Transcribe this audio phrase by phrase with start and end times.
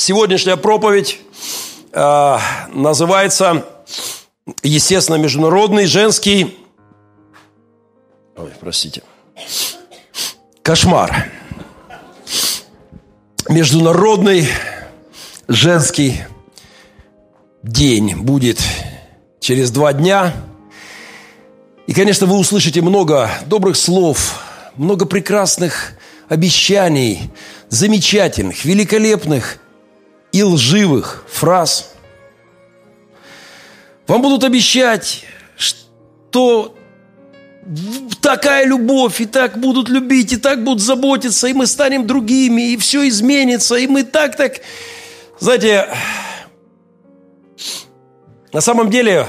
[0.00, 1.20] Сегодняшняя проповедь
[1.92, 2.38] э,
[2.72, 3.66] называется,
[4.62, 6.58] естественно, Международный женский...
[8.34, 9.02] Ой, простите.
[10.62, 11.30] Кошмар.
[13.50, 14.48] Международный
[15.48, 16.22] женский
[17.62, 18.58] день будет
[19.38, 20.32] через два дня.
[21.86, 24.40] И, конечно, вы услышите много добрых слов,
[24.76, 25.92] много прекрасных
[26.30, 27.30] обещаний,
[27.68, 29.58] замечательных, великолепных
[30.32, 31.94] и лживых фраз.
[34.06, 35.24] Вам будут обещать,
[35.56, 36.74] что
[38.20, 42.76] такая любовь, и так будут любить, и так будут заботиться, и мы станем другими, и
[42.76, 44.60] все изменится, и мы так, так...
[45.38, 45.88] Знаете,
[48.52, 49.26] на самом деле,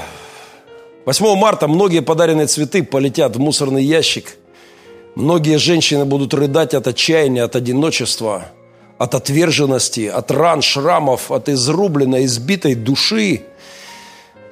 [1.04, 4.36] 8 марта многие подаренные цветы полетят в мусорный ящик.
[5.14, 8.46] Многие женщины будут рыдать от отчаяния, от одиночества,
[8.98, 13.42] от отверженности, от ран, шрамов, от изрубленной, избитой души.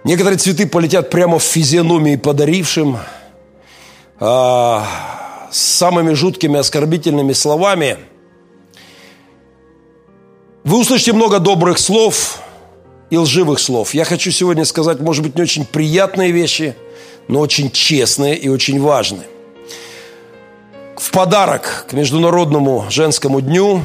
[0.05, 2.99] Некоторые цветы полетят прямо в физиономии подарившим–
[4.21, 4.87] а,
[5.51, 7.97] с самыми жуткими оскорбительными словами.
[10.63, 12.39] Вы услышите много добрых слов
[13.09, 13.95] и лживых слов.
[13.95, 16.77] Я хочу сегодня сказать, может быть, не очень приятные вещи,
[17.29, 19.27] но очень честные и очень важные.
[20.99, 23.83] В подарок к Международному женскому дню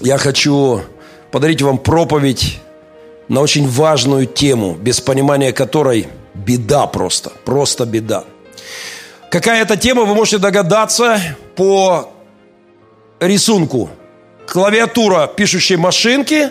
[0.00, 0.82] я хочу
[1.30, 2.58] подарить вам проповедь
[3.28, 8.24] на очень важную тему, без понимания которой беда просто, просто беда–
[9.30, 11.20] Какая это тема, вы можете догадаться
[11.54, 12.12] по
[13.20, 13.88] рисунку.
[14.44, 16.50] Клавиатура пишущей машинки,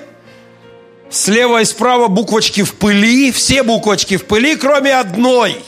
[1.09, 5.61] слева и справа буквочки в пыли, все буквочки в пыли, кроме одной.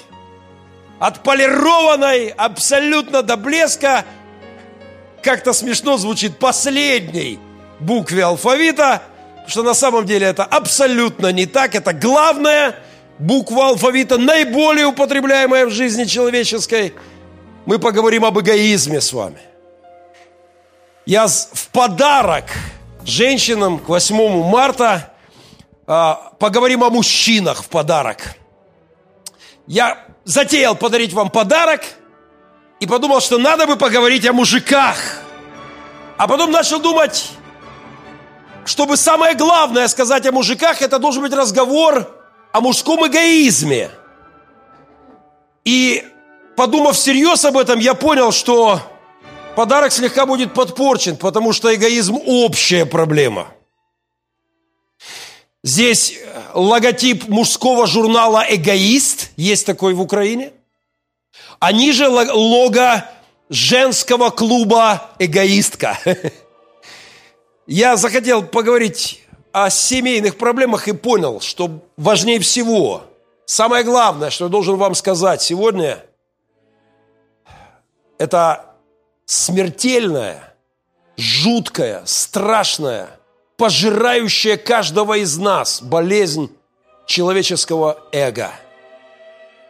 [1.00, 4.06] Отполированной абсолютно до блеска,
[5.22, 7.40] как-то смешно звучит, последней
[7.82, 9.02] букве алфавита,
[9.48, 12.76] что на самом деле это абсолютно не так, это главное–
[13.22, 16.94] буква алфавита, наиболее употребляемая в жизни человеческой,
[17.66, 19.40] мы поговорим об эгоизме с вами.
[21.06, 22.46] Я в подарок
[23.06, 25.14] женщинам к 8 марта
[25.88, 28.36] а, поговорим о мужчинах в подарок.
[29.68, 31.82] Я затеял подарить вам подарок
[32.80, 34.98] и подумал, что надо бы поговорить о мужиках.
[36.18, 37.32] А потом начал думать,
[38.66, 42.08] чтобы самое главное сказать о мужиках, это должен быть разговор
[42.52, 43.90] о мужском эгоизме.
[45.66, 46.04] И
[46.56, 48.82] подумав всерьез об этом, я понял, что
[49.56, 53.48] подарок слегка будет подпорчен, потому что эгоизм– общая проблема.
[55.64, 56.18] Здесь
[56.54, 60.54] логотип мужского журнала «Эгоист», есть такой в Украине.
[61.60, 63.06] А ниже лого
[63.50, 66.00] женского клуба «Эгоистка».
[67.72, 69.24] Я захотел поговорить
[69.54, 73.04] о семейных проблемах и понял, что важнее всего,
[73.46, 76.04] самое главное, что я должен вам сказать сегодня,
[78.18, 78.76] это
[79.26, 80.54] смертельная,
[81.16, 83.08] жуткая, страшная,
[83.56, 86.52] пожирающая каждого из нас болезнь
[87.06, 88.52] человеческого эго.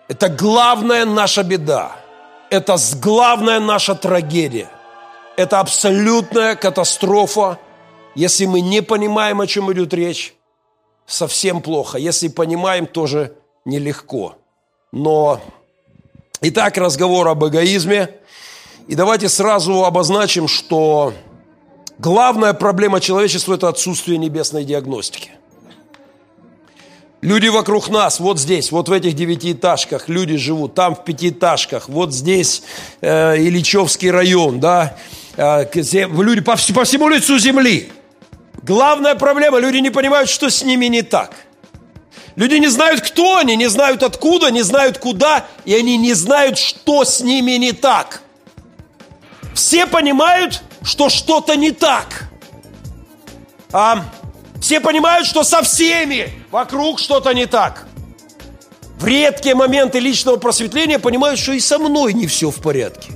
[0.07, 1.91] Это главная наша беда.
[2.49, 4.71] Это главная наша трагедия.
[5.37, 7.59] Это абсолютная катастрофа
[8.15, 10.33] если мы не понимаем, о чем идет речь,
[11.05, 11.97] совсем плохо.
[11.97, 13.33] Если понимаем, тоже
[13.65, 14.35] нелегко.
[14.91, 15.41] Но
[16.41, 18.09] итак, разговор об эгоизме.
[18.87, 21.13] И давайте сразу обозначим, что
[21.97, 25.31] главная проблема человечества– это отсутствие небесной диагностики.
[27.21, 32.11] Люди вокруг нас, вот здесь, вот в этих девятиэтажках, люди живут, там в пятиэтажках, вот
[32.11, 32.63] здесь
[33.01, 34.97] э, Ильичевский район, да,
[35.37, 37.91] э, люди по, по всему лицу земли–
[38.63, 41.31] Главная проблема, люди не понимают, что с ними не так.
[42.35, 46.57] Люди не знают, кто они, не знают откуда, не знают куда, и они не знают,
[46.57, 48.21] что с ними не так.
[49.53, 52.29] Все понимают, что что-то не так.
[53.73, 54.05] А
[54.61, 57.87] все понимают, что со всеми вокруг что-то не так.
[58.97, 63.11] В редкие моменты личного просветления понимают, что и со мной не все в порядке.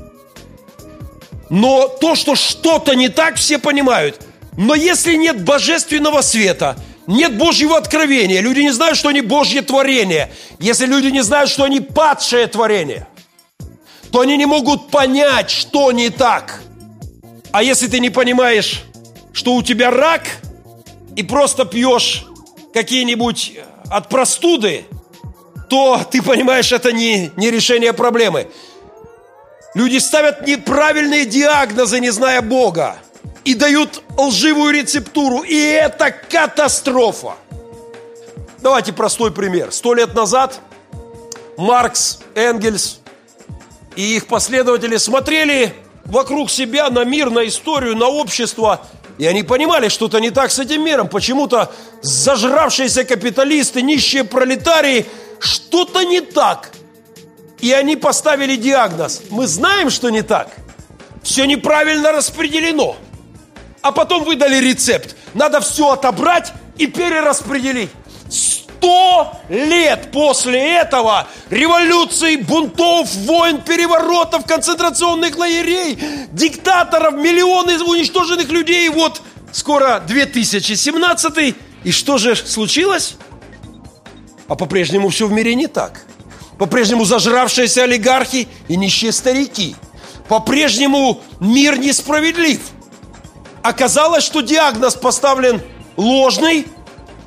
[1.49, 4.19] Но то, что что-то не так, все понимают–
[4.57, 10.31] но если нет божественного света, нет Божьего откровения, люди не знают, что они Божье творение,
[10.59, 13.07] если люди не знают, что они падшее творение,
[14.11, 16.61] то они не могут понять, что не так.
[17.51, 18.83] А если ты не понимаешь,
[19.33, 20.23] что у тебя рак,
[21.15, 22.25] и просто пьешь
[22.73, 24.85] какие-нибудь э, от простуды,
[25.69, 28.47] то ты понимаешь, это не, не решение проблемы.
[29.73, 32.97] Люди ставят неправильные диагнозы, не зная Бога.
[33.45, 35.43] И дают лживую рецептуру.
[35.43, 37.35] И это катастрофа.
[38.59, 39.71] Давайте простой пример.
[39.71, 40.59] Сто лет назад
[41.57, 42.99] Маркс, Энгельс
[43.95, 45.73] и их последователи смотрели
[46.05, 48.81] вокруг себя на мир, на историю, на общество,
[49.17, 51.07] и они понимали, что-то не так с этим миром.
[51.07, 51.71] Почему-то
[52.01, 55.05] зажравшиеся капиталисты, нищие пролетарии,
[55.39, 56.71] что-то не так.
[57.59, 59.21] И они поставили диагноз.
[59.29, 60.49] Мы знаем, что не так.
[61.23, 62.97] Все неправильно распределено.
[63.85, 65.15] А потом выдали рецепт.
[65.35, 67.91] Надо все отобрать и перераспределить.
[68.31, 75.99] Сто лет после этого революций, бунтов, войн, переворотов, концентрационных лагерей,
[76.31, 78.89] диктаторов, миллионы уничтоженных людей.
[78.89, 79.21] Вот
[79.51, 83.17] скоро 2017 и что же случилось?
[84.47, 86.05] А по-прежнему все в мире не так.
[86.57, 89.75] По-прежнему зажравшиеся олигархи и нищие старики.
[90.27, 92.61] По-прежнему мир несправедлив.
[93.65, 95.59] Оказалось, что диагноз поставлен
[95.97, 96.67] ложный,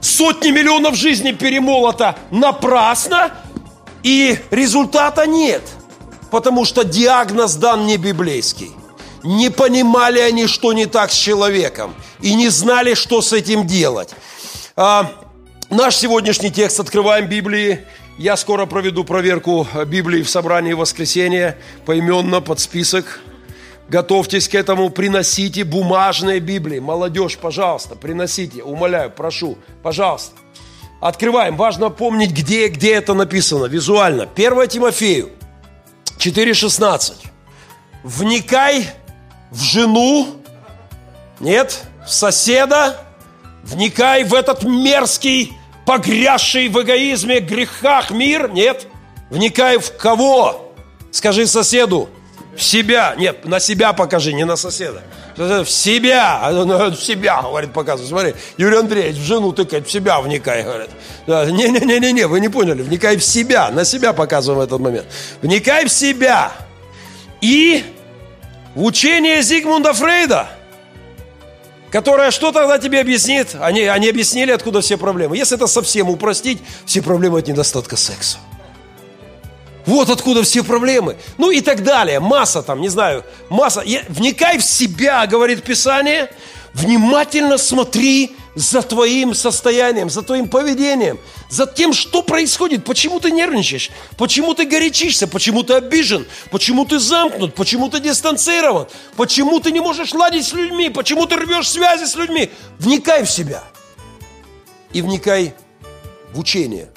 [0.01, 3.33] Сотни миллионов жизней перемолото напрасно,
[4.05, 5.63] и результата нет.
[6.31, 8.71] Потому что диагноз дан не библейский.
[9.25, 11.97] Не понимали они, что не так с человеком.
[12.21, 14.11] И не знали, что с этим делать.
[14.77, 15.11] А,
[15.71, 17.85] наш сегодняшний текст открываем Библии.
[18.17, 23.21] Я скоро проведу проверку Библии в собрании воскресенья поименно под список
[23.89, 26.79] Готовьтесь к этому, приносите бумажные Библии.
[26.79, 30.37] Молодежь, пожалуйста, приносите, умоляю, прошу, пожалуйста.
[31.01, 31.57] Открываем.
[31.57, 34.29] Важно помнить, где, где это написано визуально.
[34.35, 35.31] 1 Тимофею
[36.19, 37.15] 4,16.
[38.03, 38.89] Вникай
[39.51, 40.29] в жену,
[41.41, 42.97] нет, в соседа,
[43.63, 45.53] вникай в этот мерзкий,
[45.87, 48.87] погрязший в эгоизме, грехах мир, нет,
[49.31, 50.75] вникай в кого?
[51.11, 52.09] Скажи соседу,
[52.59, 53.15] в себя.
[53.17, 55.03] Нет, на себя покажи, не на соседа.
[55.37, 56.51] В себя.
[56.51, 58.09] В себя, говорит, показывает.
[58.11, 60.91] Смотри, Юрий Андреевич в жену тыкает, в себя вникай, говорит.
[61.27, 62.83] Не-не-не-не, вы не поняли.
[62.83, 63.71] Вникай в себя.
[63.71, 65.07] На себя показываем этот момент.
[65.41, 66.53] Вникай в себя.
[67.41, 67.85] И
[68.75, 70.49] в учение Зигмунда Фрейда,
[71.93, 73.55] которое что тогда тебе объяснит?
[73.61, 75.37] Они, они объяснили, откуда все проблемы.
[75.37, 78.39] Если это совсем упростить, все проблемы от недостатка секса.
[79.89, 81.17] Вот откуда все проблемы.
[81.39, 82.21] Ну и так далее.
[82.21, 83.83] Масса там, не знаю, масса.
[84.11, 86.31] Вникай в себя, говорит Писание.
[86.75, 91.19] Внимательно смотри за твоим состоянием, за твоим поведением,
[91.49, 96.99] за тем, что происходит, почему ты нервничаешь, почему ты горячишься, почему ты обижен, почему ты
[96.99, 102.05] замкнут, почему ты дистанцирован, почему ты не можешь ладить с людьми, почему ты рвешь связи
[102.05, 102.51] с людьми.
[102.79, 103.65] Вникай в себя
[104.93, 105.55] и вникай
[106.35, 106.91] в учение,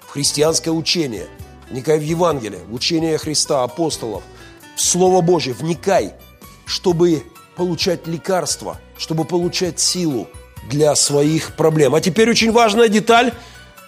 [0.00, 1.28] в христианское учение–
[1.70, 4.22] вникай в Евангелие, в учение Христа, апостолов,
[4.76, 6.12] в Слово Божье, вникай,
[6.66, 7.22] чтобы
[7.56, 10.28] получать лекарства, чтобы получать силу
[10.68, 11.94] для своих проблем.
[11.94, 13.32] А теперь очень важная деталь.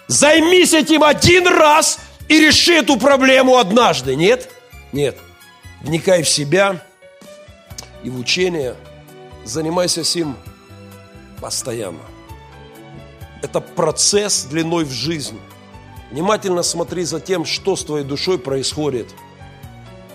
[0.07, 4.15] Займись этим один раз и реши эту проблему однажды.
[4.15, 4.49] Нет?
[4.91, 5.17] Нет.
[5.81, 6.83] Вникай в себя
[8.03, 8.75] и в учение.
[9.45, 10.35] Занимайся сим
[11.39, 12.01] постоянно.
[13.41, 15.39] Это процесс длиной в жизнь.
[16.11, 19.07] Внимательно смотри за тем, что с твоей душой происходит.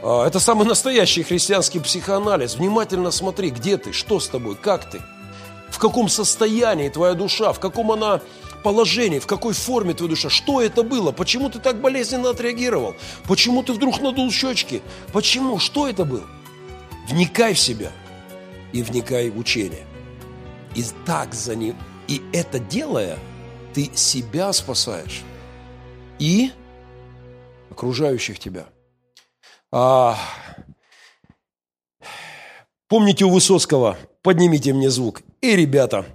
[0.02, 2.56] А, это самый настоящий христианский психоанализ.
[2.56, 5.00] Внимательно смотри, где ты, что с тобой, как ты,
[5.70, 8.20] в каком состоянии твоя душа, в каком она
[8.62, 12.94] положении, в какой форме твоя душа, что это было, почему ты так болезненно отреагировал,
[13.26, 14.82] почему ты вдруг надул щечки,
[15.14, 16.24] почему, что это было.
[17.08, 17.90] Вникай в себя
[18.72, 19.86] и вникай в учение.
[20.74, 21.74] И так за ним,
[22.06, 23.18] и это делая,
[23.72, 25.22] ты себя спасаешь
[26.18, 26.50] и
[27.70, 28.64] окружающих тебя.
[29.72, 30.16] А,
[32.88, 35.22] помните у Высоцкого, поднимите мне звук.
[35.40, 36.06] И, ребята,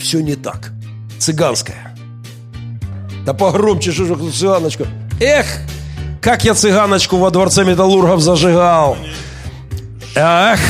[0.00, 0.72] все не так.
[1.18, 1.96] Цыганская.
[3.24, 4.86] Да погромче, что цыганочку.
[5.20, 5.46] Эх,
[6.20, 8.96] как я цыганочку во дворце металлургов зажигал.
[10.14, 10.60] Эх,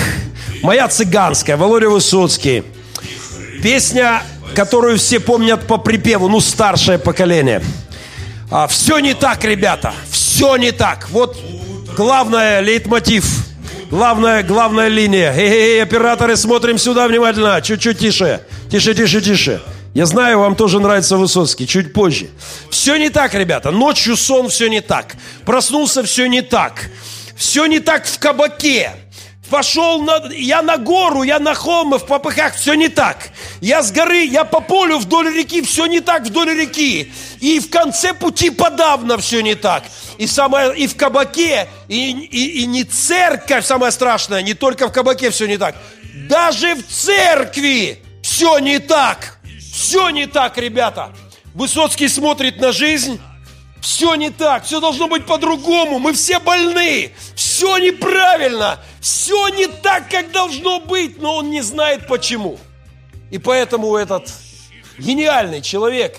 [0.62, 2.64] моя цыганская, Володя Высоцкий.
[3.62, 4.22] Песня,
[4.54, 7.62] которую все помнят по припеву, ну, старшее поколение–
[8.50, 11.08] а, все не так, ребята, все не так.
[11.10, 11.36] Вот
[11.96, 13.24] главное лейтмотив,
[13.90, 15.32] главная, главная линия.
[15.32, 18.40] Эй, эй, операторы, смотрим сюда внимательно, чуть-чуть тише,
[18.70, 19.60] тише, тише, тише.
[19.94, 22.28] Я знаю, вам тоже нравится Высоцкий, чуть позже.
[22.70, 23.70] Все не так, ребята.
[23.70, 25.14] Ночью сон все не так.
[25.44, 26.88] Проснулся все не так.
[27.36, 28.92] Все не так в кабаке.
[29.50, 30.30] Пошел на...
[30.32, 33.30] Я на гору, я на холм, в попыхах, все не так.
[33.60, 37.12] Я с горы, я по полю вдоль реки, все не так вдоль реки.
[37.40, 39.84] И в конце пути подавно все не так.
[40.18, 44.92] И, самое, и в кабаке, и, и, и не церковь самое страшное, не только в
[44.92, 45.76] кабаке все не так.
[46.28, 49.38] Даже в церкви все не так.
[49.72, 51.10] Все не так, ребята.
[51.54, 53.20] Высоцкий смотрит на жизнь.
[53.80, 55.98] Все не так, все должно быть по-другому.
[55.98, 62.06] Мы все больны, все неправильно, все не так, как должно быть, но он не знает
[62.06, 62.58] почему.
[63.30, 64.32] И поэтому этот
[64.98, 66.18] гениальный человек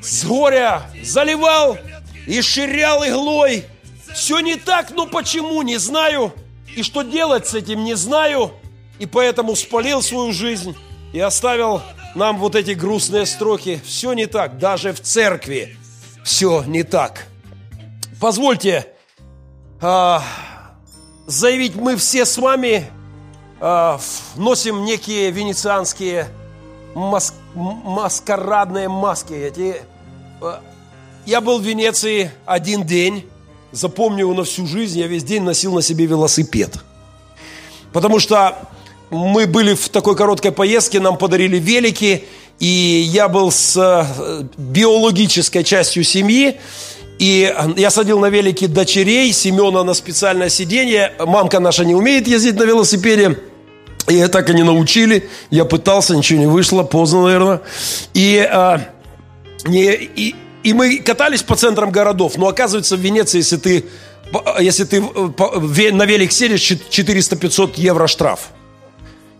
[0.00, 1.78] с горя заливал
[2.26, 3.64] и ширял иглой.
[4.14, 6.34] Все не так, но почему, не знаю.
[6.74, 8.52] И что делать с этим, не знаю.
[8.98, 10.76] И поэтому спалил свою жизнь
[11.12, 11.82] и оставил
[12.14, 13.80] нам вот эти грустные строки.
[13.84, 15.76] Все не так, даже в церкви
[16.24, 17.26] все не так.
[18.20, 18.86] Позвольте
[19.80, 20.22] а,
[21.26, 22.86] заявить, мы все с вами
[23.60, 23.98] а,
[24.36, 26.28] носим некие венецианские
[26.94, 29.32] мас, маскарадные маски.
[29.32, 29.82] Эти,
[30.40, 30.60] а,
[31.26, 33.28] я был в Венеции один день,
[33.72, 36.76] запомню его на всю жизнь, я весь день носил на себе велосипед.
[37.92, 38.58] Потому что
[39.10, 42.24] мы были в такой короткой поездке, нам подарили велики,
[42.62, 46.60] и я был с э, биологической частью семьи,
[47.18, 51.12] и я садил на велике дочерей, Семена на специальное сиденье.
[51.18, 53.36] Мамка наша не умеет ездить на велосипеде.
[54.06, 55.28] И так и не научили.
[55.50, 57.62] Я пытался, ничего не вышло, поздно, наверное.
[58.14, 58.80] И, а,
[59.64, 62.36] не, и, и мы катались по центрам городов.
[62.36, 63.84] Но оказывается, в Венеции, если ты,
[64.60, 68.50] если ты э, на велик сидишь, 400-500 евро штраф.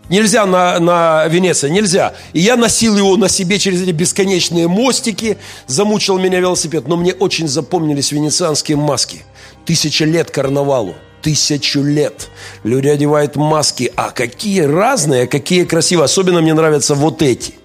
[0.09, 2.13] Нельзя на, на Венеции, нельзя.
[2.33, 6.87] И я носил его на себе через эти бесконечные мостики, замучил меня велосипед.
[6.87, 9.23] Но мне очень запомнились венецианские маски.
[9.65, 10.95] Тысяча лет карнавалу.
[11.21, 12.29] Тысячу лет.
[12.63, 13.91] Люди одевают маски.
[13.95, 16.05] А какие разные, какие красивые.
[16.05, 17.55] Особенно мне нравятся вот эти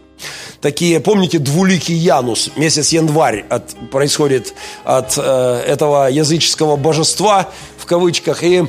[0.61, 4.55] такие, помните, двуликий Янус, месяц январь от, происходит
[4.85, 8.65] от э, этого языческого божества, в кавычках, и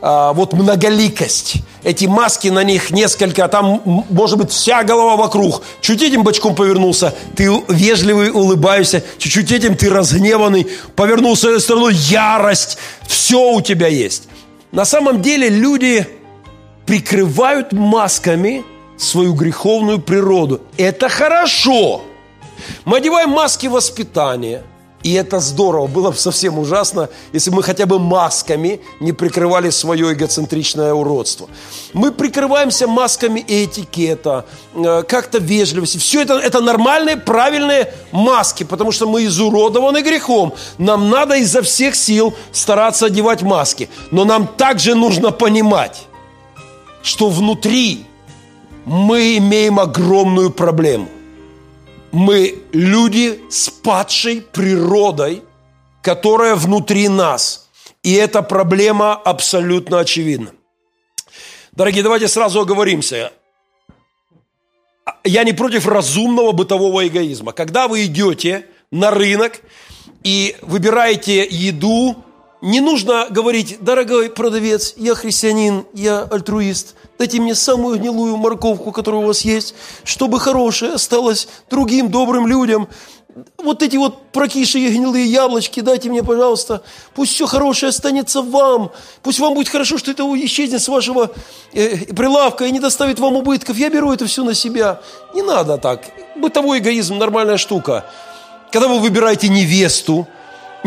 [0.00, 1.56] вот многоликость.
[1.82, 5.62] Эти маски на них несколько, там может быть вся голова вокруг.
[5.80, 9.02] Чуть этим бочком повернулся, ты вежливый, улыбаешься.
[9.18, 10.66] Чуть-чуть этим ты разгневанный.
[10.96, 12.78] Повернулся этой стороной, ярость.
[13.06, 14.28] Все у тебя есть.
[14.72, 16.06] На самом деле люди
[16.86, 18.64] прикрывают масками–
[18.98, 20.60] свою греховную природу.
[20.76, 22.02] Это хорошо.
[22.84, 24.62] Мы одеваем маски воспитания.
[25.08, 25.86] И это здорово.
[25.86, 31.48] Было бы совсем ужасно, если мы хотя бы масками не прикрывали свое эгоцентричное уродство.
[31.94, 35.96] Мы прикрываемся масками этикета, э, как-то вежливости.
[35.96, 40.52] Все это, это нормальные, правильные маски, потому что мы изуродованы грехом.
[40.76, 43.88] Нам надо изо всех сил стараться одевать маски.
[44.10, 46.06] Но нам также нужно понимать,
[47.02, 48.04] что внутри
[48.84, 51.08] мы имеем огромную проблему.
[52.10, 55.42] Мы люди с падшей природой,
[56.02, 57.68] которая внутри нас.
[58.02, 60.52] И эта проблема абсолютно очевидна.
[61.72, 63.32] Дорогие, давайте сразу оговоримся.
[65.24, 67.52] Я не против разумного бытового эгоизма.
[67.52, 69.60] Когда вы идете на рынок
[70.24, 72.24] и выбираете еду,
[72.60, 79.22] не нужно говорить, дорогой продавец, я христианин, я альтруист, дайте мне самую гнилую морковку, которая
[79.22, 82.88] у вас есть, чтобы хорошее осталось другим добрым людям.
[83.58, 86.82] Вот эти вот прокисшие гнилые яблочки дайте мне, пожалуйста.
[87.14, 88.90] Пусть все хорошее останется вам.
[89.22, 91.30] Пусть вам будет хорошо, что это исчезнет с вашего
[91.72, 93.76] э, прилавка и не доставит вам убытков.
[93.76, 95.00] Я беру это все на себя.
[95.34, 96.02] Не надо так.
[96.34, 98.10] Бытовой эгоизм– нормальная штука.
[98.72, 100.26] Когда вы выбираете невесту,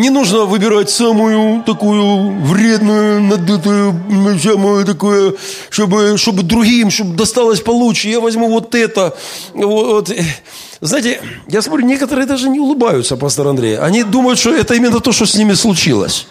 [0.02, 5.38] не нужно выбирать самую такую вредную, надутую, самую такую,
[5.70, 8.10] чтобы, чтобы другим, чтобы досталось получше.
[8.10, 9.16] Я возьму вот это.
[9.54, 10.12] Вот.
[10.82, 13.78] Знаете, я смотрю, некоторые даже не улыбаются, пастор Андрей.
[13.78, 16.28] Они думают, что это именно то, что с ними случилось.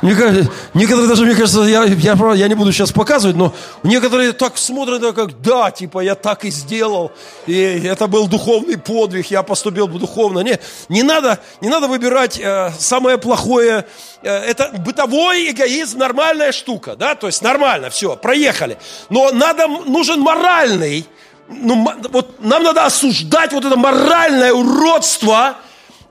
[0.00, 3.52] Мне кажется, некоторые даже, мне кажется, я, я, я не буду сейчас показывать, но
[3.82, 7.10] некоторые так смотрят, как, да, типа, я так и сделал,
[7.46, 10.40] и это был духовный подвиг, я поступил духовно.
[10.40, 13.86] Не, не, надо, не надо выбирать э, самое плохое.
[14.22, 18.78] Э, это бытовой эгоизм, нормальная штука, да, то есть нормально, все, проехали.
[19.10, 21.06] Но надо, нужен моральный,
[21.48, 25.56] ну, вот нам надо осуждать вот это моральное уродство–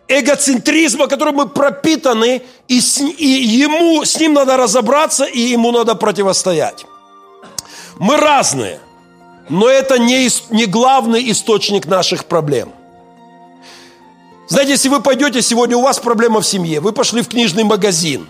[0.08, 5.96] эгоцентризма, которым мы пропитаны, и, с, и ему, с ним надо разобраться, и ему надо
[5.96, 6.86] противостоять.
[8.00, 8.80] Мы разные,
[9.50, 12.72] но это не, не главный источник наших проблем.
[14.48, 18.28] Знаете, если вы пойдете сегодня, у вас проблема в семье, вы пошли в книжный магазин,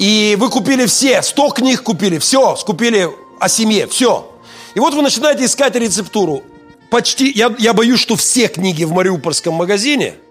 [0.00, 4.28] и вы купили все, 100 книг купили, все, скупили о семье, все.
[4.74, 6.42] И вот вы начинаете искать рецептуру.
[6.90, 10.14] Почти, я, я боюсь, что все книги в Мариупольском магазине–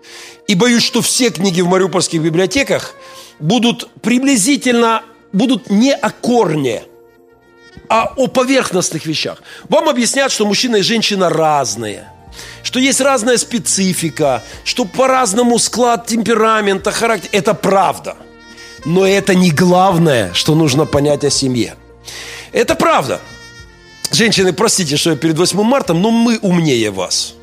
[0.50, 2.96] и боюсь, что все книги в мариупольских библиотеках
[3.40, 6.84] будут приблизительно, будут не о корне.
[7.88, 9.42] а о поверхностных вещах.
[9.68, 12.12] Вам объяснят, что мужчина и женщина разные,
[12.64, 17.30] что есть разная специфика, что по-разному склад темперамента, характер.
[17.32, 18.16] Это правда.
[18.86, 21.76] Но это не главное, что нужно понять о семье.
[22.52, 23.22] Это правда.
[24.12, 27.36] Женщины, простите, что я перед 8 марта, но мы умнее вас.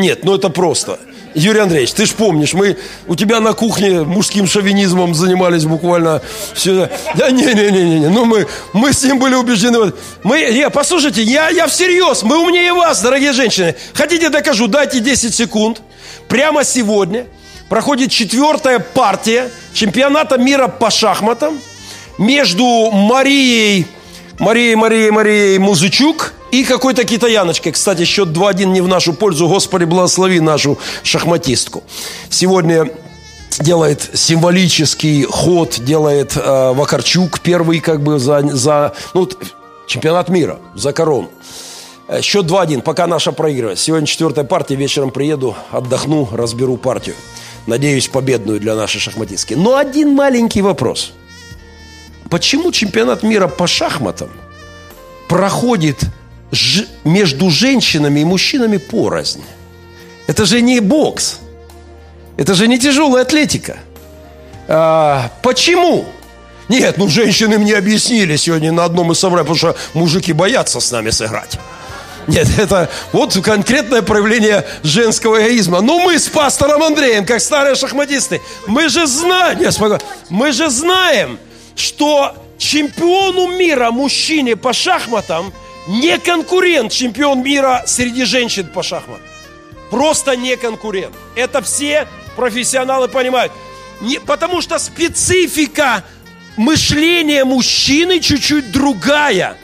[0.00, 0.98] Нет, ну это просто.
[1.34, 2.76] Юрий Андреевич, ты ж помнишь, мы
[3.06, 6.22] у тебя на кухне мужским шовинизмом занимались буквально
[6.54, 6.90] все.
[7.14, 9.92] Да не-не-не-не, ну мы, мы с ним были убеждены.
[10.24, 13.76] Мы, я, послушайте, я, я всерьез, мы умнее вас, дорогие женщины.
[13.92, 15.82] Хотите докажу, дайте 10 секунд.
[16.28, 17.26] Прямо сегодня
[17.68, 21.60] проходит четвертая партия чемпионата мира по шахматам
[22.18, 23.86] между Марией,
[24.38, 27.72] Марией, Марией, Марией Музычук и какой-то китаяночкой.
[27.72, 29.48] Кстати, счет 2-1 не в нашу пользу.
[29.48, 31.82] Господи, благослови нашу шахматистку.
[32.28, 32.90] Сегодня
[33.60, 39.28] делает символический ход, делает э, Вакарчук первый как бы за, за ну,
[39.86, 41.30] чемпионат мира, за корону.
[42.08, 43.78] Э, счет 2-1, пока наша проигрывает.
[43.78, 47.16] Сегодня четвертая партия, вечером приеду, отдохну, разберу партию.
[47.66, 49.54] Надеюсь, победную для нашей шахматистки.
[49.54, 51.12] Но один маленький вопрос.
[52.30, 54.30] Почему чемпионат мира по шахматам
[55.28, 55.98] проходит
[56.52, 59.44] ж, между женщинами и мужчинами порознь.
[60.26, 61.38] Это же не бокс.
[62.36, 63.78] Это же не тяжелая атлетика.
[64.68, 66.06] А, почему?
[66.68, 70.92] Нет, ну женщины мне объяснили сегодня на одном из собраний, потому что мужики боятся с
[70.92, 71.58] нами сыграть.
[72.26, 75.80] Нет, это вот конкретное проявление женского эгоизма.
[75.80, 79.76] Ну, мы с пастором Андреем, как старые шахматисты, мы же знаем, нет,
[80.28, 81.38] мы же знаем,
[81.74, 85.52] что чемпиону мира мужчине по шахматам–
[85.88, 89.24] не конкурент чемпион мира среди женщин по шахматам.
[89.90, 91.14] Просто не конкурент.
[91.34, 92.06] Это все
[92.36, 93.52] профессионалы понимают.
[94.00, 96.04] Не, потому что специфика
[96.56, 99.56] мышления мужчины чуть-чуть другая.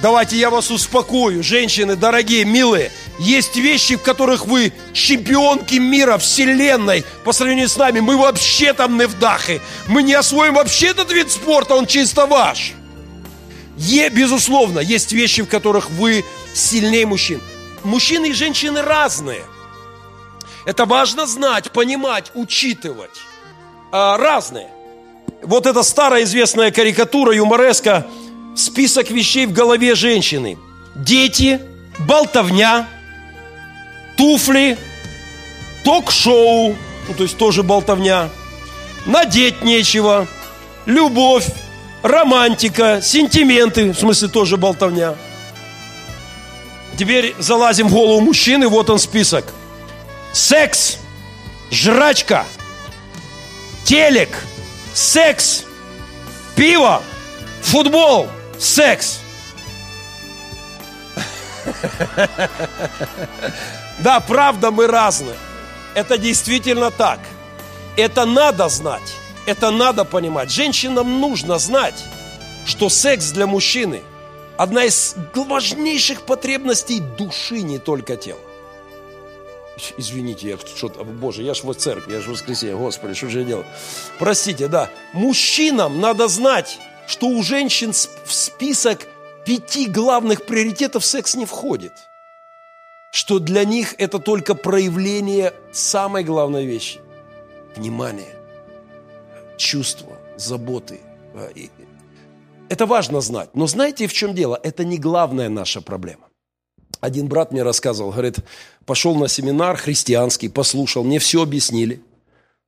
[0.00, 2.92] Давайте я вас успокою, женщины, дорогие, милые.
[3.18, 7.04] Есть вещи, в которых вы чемпионки мира, вселенной.
[7.24, 9.60] По сравнению с нами, мы вообще там не вдахи.
[9.88, 12.74] Мы не освоим вообще этот вид спорта, он чисто ваш.
[13.78, 17.40] Е, безусловно, есть вещи, в которых вы сильнее мужчин.
[17.84, 19.44] Мужчины и женщины разные.
[20.66, 23.20] Это важно знать, понимать, учитывать.
[23.92, 24.68] А, разные.
[25.42, 28.06] Вот эта старая известная карикатура юмореска
[28.56, 30.58] список вещей в голове женщины.
[30.96, 31.60] Дети,
[32.00, 32.88] болтовня,
[34.16, 34.76] туфли,
[35.84, 36.74] ток-шоу,
[37.06, 38.28] ну, то есть тоже болтовня,
[39.06, 40.26] надеть нечего,
[40.86, 41.46] любовь,
[42.02, 45.14] романтика, сентименты, в смысле тоже болтовня.
[46.98, 49.44] Теперь залазим в голову мужчины, вот он список.
[50.32, 50.98] Секс,
[51.70, 52.44] жрачка,
[53.84, 54.30] телек,
[54.94, 55.64] секс,
[56.56, 57.02] пиво,
[57.62, 59.20] футбол, секс.
[64.00, 65.34] Да, правда, мы разные.
[65.94, 67.18] Это действительно так.
[67.96, 69.17] Это надо знать.
[69.48, 70.50] Это надо понимать.
[70.50, 72.04] Женщинам нужно знать,
[72.66, 74.02] что секс для мужчины
[74.58, 78.40] одна из важнейших потребностей души, не только тела.
[79.96, 83.38] Извините, я что-то, боже, я ж в церкви, я ж в воскресенье, господи, что же
[83.38, 83.64] я делаю?
[84.18, 84.90] Простите, да.
[85.14, 89.06] Мужчинам надо знать, что у женщин в список
[89.46, 91.94] пяти главных приоритетов секс не входит.
[93.12, 97.00] Что для них это только проявление самой главной вещи–
[97.76, 98.37] внимания
[99.58, 101.00] чувства, заботы.
[101.34, 101.50] А,
[102.68, 103.50] это важно знать.
[103.54, 104.58] Но знаете, в чем дело?
[104.62, 106.28] Это не главная наша проблема.
[107.00, 108.38] Один брат мне рассказывал, говорит,
[108.84, 112.00] пошел на семинар христианский, послушал, мне все объяснили.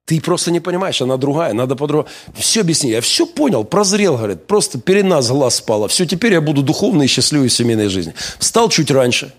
[0.04, 2.08] Ты просто не понимаешь, она другая, надо по-другому.
[2.34, 5.88] Все объяснили, я все понял, прозрел, говорит, просто перед нас глаз спало.
[5.88, 8.14] Все, теперь я буду духовной и счастливой в семейной жизни.
[8.38, 9.32] Встал чуть раньше,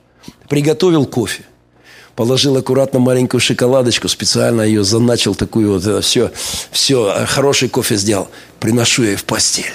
[0.50, 1.44] приготовил кофе
[2.22, 6.32] положил аккуратно маленькую шоколадочку, специально ее заначил такую вот, все,
[6.72, 8.28] все, хороший кофе сделал,
[8.60, 9.74] приношу ей в постель.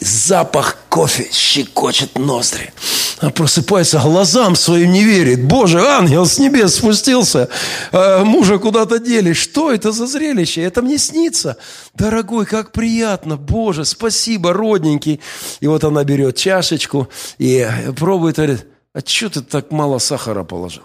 [0.00, 2.72] Запах кофе щекочет ноздри.
[3.20, 5.44] Она просыпается, глазам своим не верит.
[5.44, 7.48] Боже, ангел с небес спустился,
[7.92, 9.32] а мужа куда-то дели.
[9.32, 10.62] Что это за зрелище?
[10.62, 11.58] Это мне снится.
[11.94, 13.36] Дорогой, как приятно.
[13.36, 15.20] Боже, спасибо, родненький.
[15.60, 17.64] И вот она берет чашечку и
[17.96, 20.82] пробует, говорит, а что ты так мало сахара положил?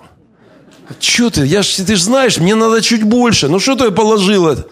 [0.99, 1.45] Что ты?
[1.45, 3.47] Я ж, ты же знаешь, мне надо чуть больше.
[3.47, 4.65] Ну что ты положил это?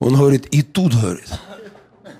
[0.00, 1.26] Он говорит, и тут, говорит,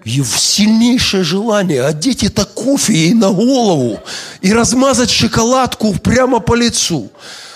[0.05, 4.01] и сильнейшее желание одеть это кофе ей на голову
[4.41, 7.11] и размазать шоколадку прямо по лицу.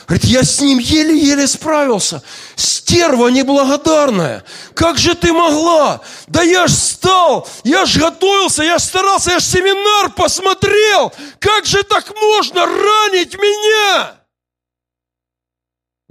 [0.07, 2.23] Говорит, я с ним еле-еле справился.
[2.57, 4.45] Стерва неблагодарная.
[4.75, 6.01] Как же ты могла?
[6.27, 11.12] Да я ж встал, я ж готовился, я ж старался, я ж семинар посмотрел.
[11.38, 14.22] Как же так можно ранить меня?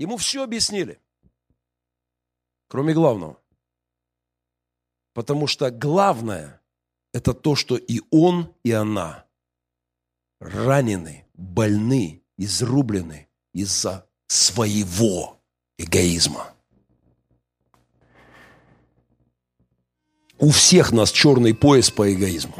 [0.02, 1.00] Ему все объяснили.
[2.68, 3.40] Кроме главного.
[5.14, 6.60] Потому что главное–
[7.14, 9.28] это то, что и он, и она
[10.40, 15.40] ранены, больны, изрублены из-за своего
[15.78, 16.52] эгоизма.
[20.40, 22.58] У всех нас черный пояс по эгоизму.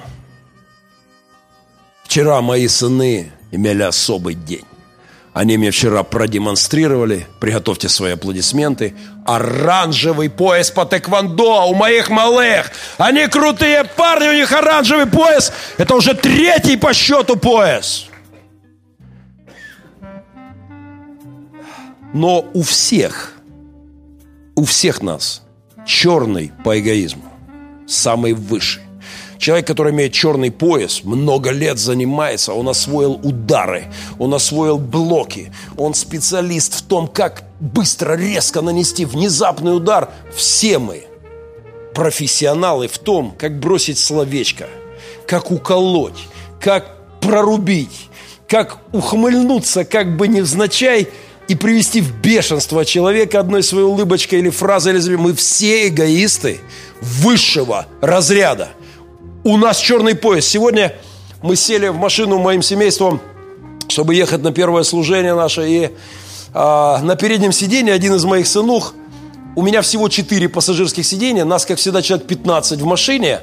[2.04, 4.68] Вчера мои сыны имели особый день.
[5.34, 12.72] Они мне вчера продемонстрировали, приготовьте свои аплодисменты, оранжевый пояс по тэквондо у моих малых.
[12.98, 15.54] Они крутые парни, у них оранжевый пояс.
[15.78, 18.08] Это уже третий по счету пояс.
[22.14, 23.34] Но у всех,
[24.56, 25.44] у всех нас
[25.86, 27.24] черный по эгоизму,
[27.88, 28.84] самый высший.
[29.42, 33.86] Человек, который имеет черный пояс, много лет занимается, он освоил удары,
[34.20, 40.12] он освоил блоки, он специалист в том, как быстро, резко нанести внезапный удар.
[40.32, 41.06] Все мы
[41.96, 44.68] профессионалы в том, как бросить словечко,
[45.26, 46.28] как уколоть,
[46.60, 48.10] как прорубить,
[48.48, 51.08] как ухмыльнуться, как бы невзначай
[51.48, 55.00] и привести в бешенство человека одной своей улыбочкой или фразой.
[55.00, 55.16] Или...
[55.16, 56.60] Мы все эгоисты
[57.02, 58.70] высшего разряда–
[59.44, 60.46] у нас черный пояс.
[60.46, 60.94] Сегодня
[61.42, 63.20] мы сели в машину моим семейством,
[63.88, 65.68] чтобы ехать на первое служение наше.
[65.68, 65.92] И
[66.54, 68.94] а, на переднем сиденье один из моих сынух,
[69.56, 73.42] у меня всего 4 пассажирских сиденья, нас, как всегда, человек 15 в машине,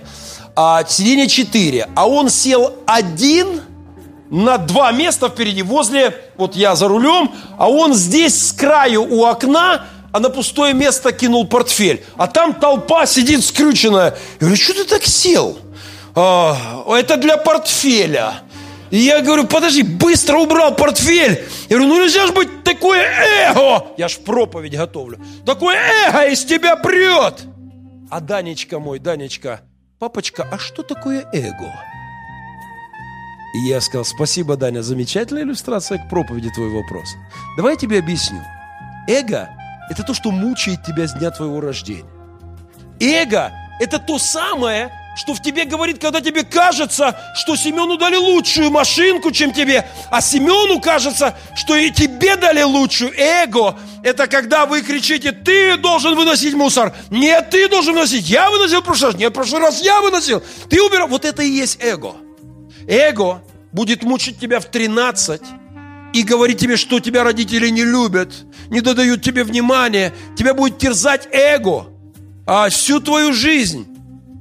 [0.55, 1.89] а сиденье 4.
[1.95, 3.63] А он сел один
[4.31, 9.25] на два места впереди, возле, вот я за рулем, а он здесь с краю у
[9.25, 12.05] окна, а на пустое место кинул портфель.
[12.17, 14.17] А там толпа сидит скрюченная.
[14.41, 15.59] Я говорю, что ты так сел?
[16.19, 18.43] А, это для портфеля.
[18.91, 21.45] И я говорю, подожди, быстро убрал портфель.
[21.69, 23.07] Я говорю, ну нельзя же быть такое
[23.49, 23.87] эго.
[23.97, 25.21] Я ж проповедь готовлю.
[25.45, 27.43] Такое эго из тебя прет.
[28.11, 29.61] А Данечка мой, Данечка,
[29.99, 31.73] папочка, а что такое эго?
[33.55, 37.09] И я сказал, спасибо, Даня, замечательная иллюстрация к проповеди твой вопрос.
[37.57, 38.43] Давай я тебе объясню.
[39.07, 39.51] Эго–
[39.91, 42.11] это то, что мучает тебя с дня твоего рождения.
[43.01, 48.71] Эго– это то самое, что в тебе говорит, когда тебе кажется, что Семену дали лучшую
[48.71, 53.13] машинку, чем тебе, а Семену кажется, что и тебе дали лучшую.
[53.19, 56.95] Эго– это когда вы кричите, ты должен выносить мусор.
[57.11, 58.31] Нет, ты должен выносить.
[58.31, 59.21] Я выносил в прошлый раз.
[59.21, 60.41] Нет, в прошлый раз я выносил.
[60.71, 61.09] Ты убирал.
[61.09, 62.15] Вот это и есть эго.
[62.87, 65.43] Эго будет мучить тебя в 13
[66.13, 68.33] и говорить тебе, что тебя родители не любят,
[68.71, 70.15] не додают тебе внимания.
[70.37, 71.89] Тебя будет терзать эго
[72.49, 73.88] а всю твою жизнь.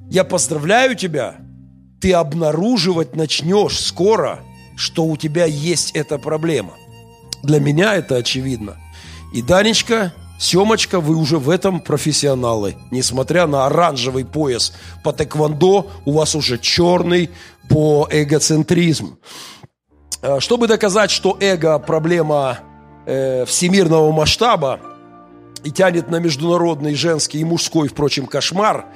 [0.09, 1.35] Я поздравляю тебя,
[1.99, 4.39] ты обнаруживать начнешь скоро,
[4.77, 6.73] что у тебя есть эта проблема.
[7.43, 8.77] Для меня это очевидно.
[9.33, 12.77] И Данечка, Семочка, вы уже в этом профессионалы.
[12.89, 17.29] Несмотря на оранжевый пояс по тэквондо, у вас уже черный
[17.69, 19.17] по эгоцентризму.
[20.21, 22.59] А, чтобы доказать, что эго– проблема
[23.05, 24.79] э, всемирного масштаба
[25.65, 28.85] и тянет на международный женский и мужской, впрочем, кошмар–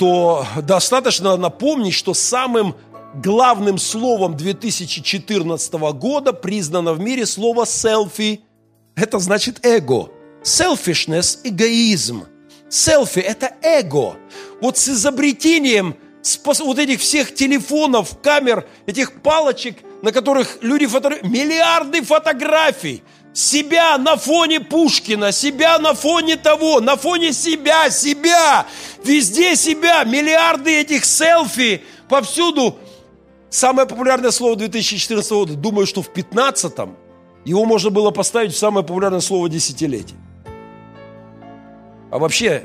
[0.00, 2.74] то достаточно напомнить, что самым
[3.12, 8.40] главным словом 2014 года признано в мире слово «селфи».
[8.96, 10.08] Это значит эго.
[10.42, 12.24] Selfishness– эгоизм.
[12.70, 14.16] Селфи– это эго.
[14.62, 15.96] Вот с изобретением
[16.60, 24.16] вот этих всех телефонов, камер, этих палочек, на которых люди фотографируют, миллиарды фотографий– себя на
[24.16, 28.66] фоне Пушкина, себя на фоне того, на фоне себя, себя,
[29.04, 32.76] везде себя, миллиарды этих селфи повсюду.
[33.48, 36.96] Самое популярное слово 2014 года, думаю, что в 15-м
[37.44, 40.16] его можно было поставить в самое популярное слово десятилетия.
[42.10, 42.64] А вообще,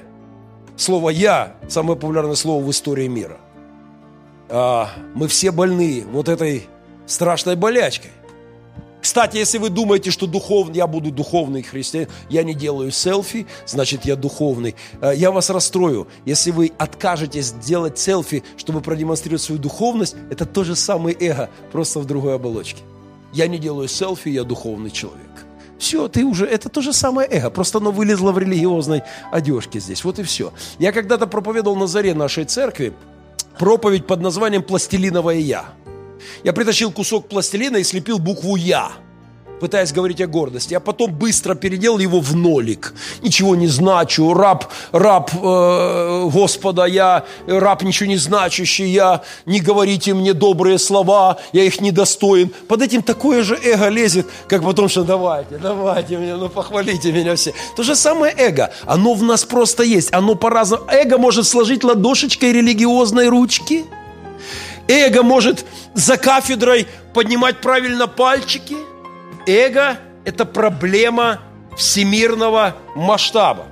[0.75, 3.37] слово «я»– самое популярное слово в истории мира.
[4.49, 6.67] А мы все больны вот этой
[7.05, 8.11] страшной болячкой.
[9.05, 14.03] Кстати, если вы думаете, что духовный, я буду духовный христианин, я не делаю селфи, значит,
[14.03, 14.73] я духовный.
[14.99, 16.07] Э, я вас расстрою.
[16.25, 21.99] Если вы откажетесь делать селфи, чтобы продемонстрировать свою духовность, это то же самое эго, просто
[21.99, 22.81] в другой оболочке.
[23.31, 25.45] Я не делаю селфи, я духовный человек.
[25.77, 30.03] Все, ты уже, это то же самое эго, просто оно вылезло в религиозной одежке здесь,
[30.03, 30.51] вот и все.
[30.79, 32.91] Я когда-то проповедовал на заре нашей церкви
[33.59, 35.75] проповедь под названием «Пластилиновое я».
[36.43, 38.91] Я притащил кусок пластилина и слепил букву «Я».
[39.59, 42.93] пытаясь говорить о гордости, а потом быстро переделал его в нолик.
[43.21, 50.13] Ничего не значу, раб, раб э, Господа, я раб ничего не значащий, я не говорите
[50.13, 52.51] мне добрые слова, я их недостоин.
[52.67, 57.35] Под этим такое же эго лезет, как потом, что давайте, давайте меня, ну похвалите меня
[57.35, 57.53] все.
[57.75, 60.83] То же самое эго, оно в нас просто есть, оно по-разному.
[60.89, 63.85] Эго может сложить ладошечкой религиозной ручки,
[64.87, 65.65] эго может
[65.95, 68.75] за кафедрой поднимать правильно пальчики–
[69.45, 71.39] Эго– это проблема
[71.77, 73.65] всемирного масштаба.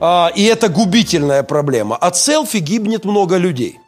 [0.00, 1.96] А, и это губительная проблема.
[1.96, 3.78] От селфи гибнет много людей.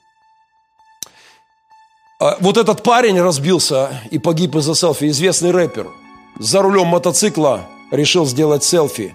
[2.20, 5.88] А, вот этот парень разбился и погиб из-за селфи, известный рэпер.
[6.38, 9.14] За рулем мотоцикла решил сделать селфи.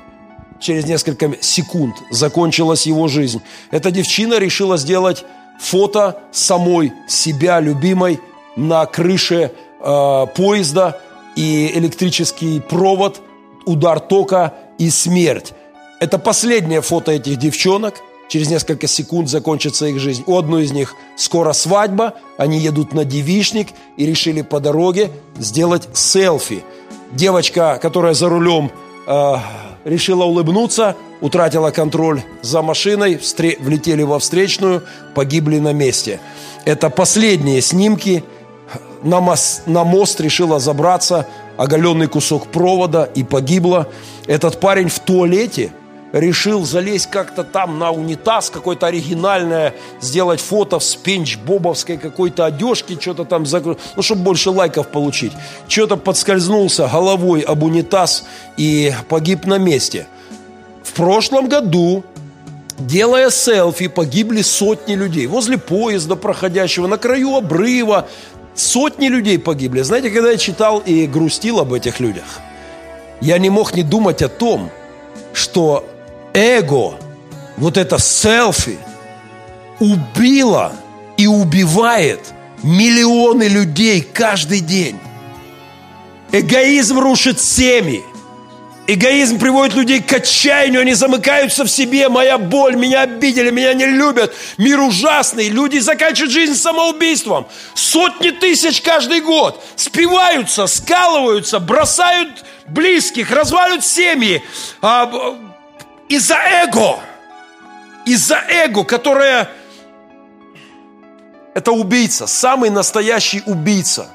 [0.59, 3.41] Через несколько секунд закончилась его жизнь.
[3.71, 5.25] Эта девчина решила сделать
[5.59, 8.19] фото самой себя, любимой,
[8.55, 10.99] на крыше э, поезда–
[11.35, 13.21] и электрический провод,
[13.65, 15.53] удар тока и смерть.
[15.99, 17.95] Это последнее фото этих девчонок.
[18.27, 20.23] Через несколько секунд закончится их жизнь.
[20.25, 25.87] У одной из них скоро свадьба, они едут на девишник и решили по дороге сделать
[25.93, 26.63] селфи.
[27.11, 28.71] Девочка, которая за рулем,
[29.05, 29.33] э,
[29.83, 36.19] решила улыбнуться, утратила контроль за машиной, встре- влетели во встречную, погибли на месте.
[36.65, 38.23] Это последние снимки–
[39.05, 43.87] на мост, на мост решила забраться, оголенный кусок провода и погибла.
[44.25, 45.71] Этот парень в туалете
[46.11, 53.25] решил залезть как-то там на унитаз, какое-то оригинальное, сделать фото в спенч-бобовской какой-то одежке, что-то
[53.25, 55.33] там закрыть, ну, чтобы больше лайков получить.
[55.67, 58.25] Что-то подскользнулся головой об унитаз
[58.57, 60.07] и погиб на месте.
[60.85, 62.03] В прошлом году
[62.77, 65.27] Делая селфи, погибли сотни людей.
[65.27, 68.05] Возле поезда проходящего, на краю обрыва,
[68.55, 69.81] Сотни людей погибли.
[69.81, 72.39] Знаете, когда я читал и грустил об этих людях,
[73.19, 74.71] я не мог не думать о том,
[75.33, 75.85] что
[76.33, 76.93] эго,
[77.57, 78.77] вот это селфи,
[79.81, 80.71] убило
[81.17, 82.21] и убивает
[82.63, 84.97] миллионы людей каждый день.
[86.31, 88.03] Эгоизм рушит семьи–
[88.87, 92.07] Эгоизм приводит людей к отчаянию, они замыкаются в себе.
[92.07, 94.35] Моя боль, меня обидели, меня не любят.
[94.57, 97.47] Мир ужасный, люди заканчивают жизнь самоубийством.
[97.73, 104.43] Сотни тысяч каждый год спиваются, скалываются, бросают близких, разваливают семьи.
[104.83, 105.11] А,
[106.07, 106.99] из-за эго.
[108.05, 109.49] Из-за эго, которое...
[111.55, 114.09] Это убийца, самый настоящий убийца.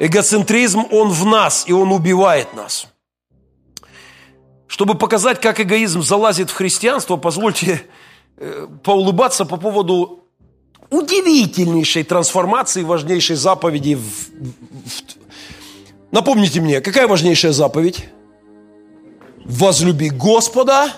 [0.00, 2.91] Эгоцентризм, он в нас, и он убивает нас.
[4.72, 7.82] Чтобы показать, как эгоизм залазит в христианство, позвольте
[8.38, 10.24] э, поулыбаться по поводу
[10.88, 13.96] удивительнейшей трансформации, важнейшей заповеди.
[13.96, 15.02] В, в...
[16.10, 18.08] Напомните мне, какая важнейшая заповедь?
[19.44, 20.90] Возлюби Господа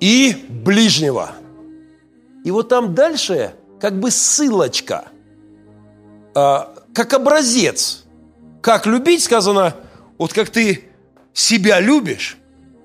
[0.00, 1.30] и ближнего.
[2.44, 5.04] И вот там дальше как бы ссылочка,
[6.34, 8.06] а, как образец.
[8.60, 9.76] Как любить, сказано,
[10.18, 10.90] вот как ты
[11.32, 12.38] себя любишь,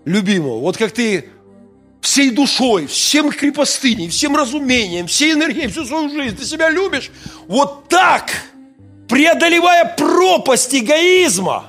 [0.07, 0.59] любимого.
[0.59, 1.29] Вот как ты
[2.01, 7.11] всей душой, всем крепостыней, всем разумением, всей энергией, всю свою жизнь, ты себя любишь,
[7.47, 8.31] вот так,
[9.09, 11.65] преодолевая пропасть эгоизма,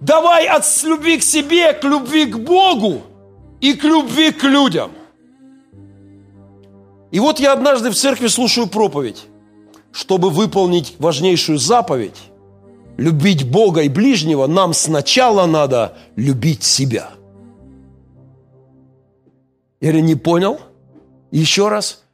[0.00, 3.02] давай от любви к себе к любви к Богу
[3.60, 4.90] и к любви к людям.
[7.12, 9.26] И вот я однажды в церкви слушаю проповедь,
[9.92, 12.18] чтобы выполнить важнейшую заповедь,
[12.96, 17.10] любить Бога и ближнего, нам сначала надо любить себя–
[19.84, 20.58] или не понял?
[21.30, 22.04] Еще раз.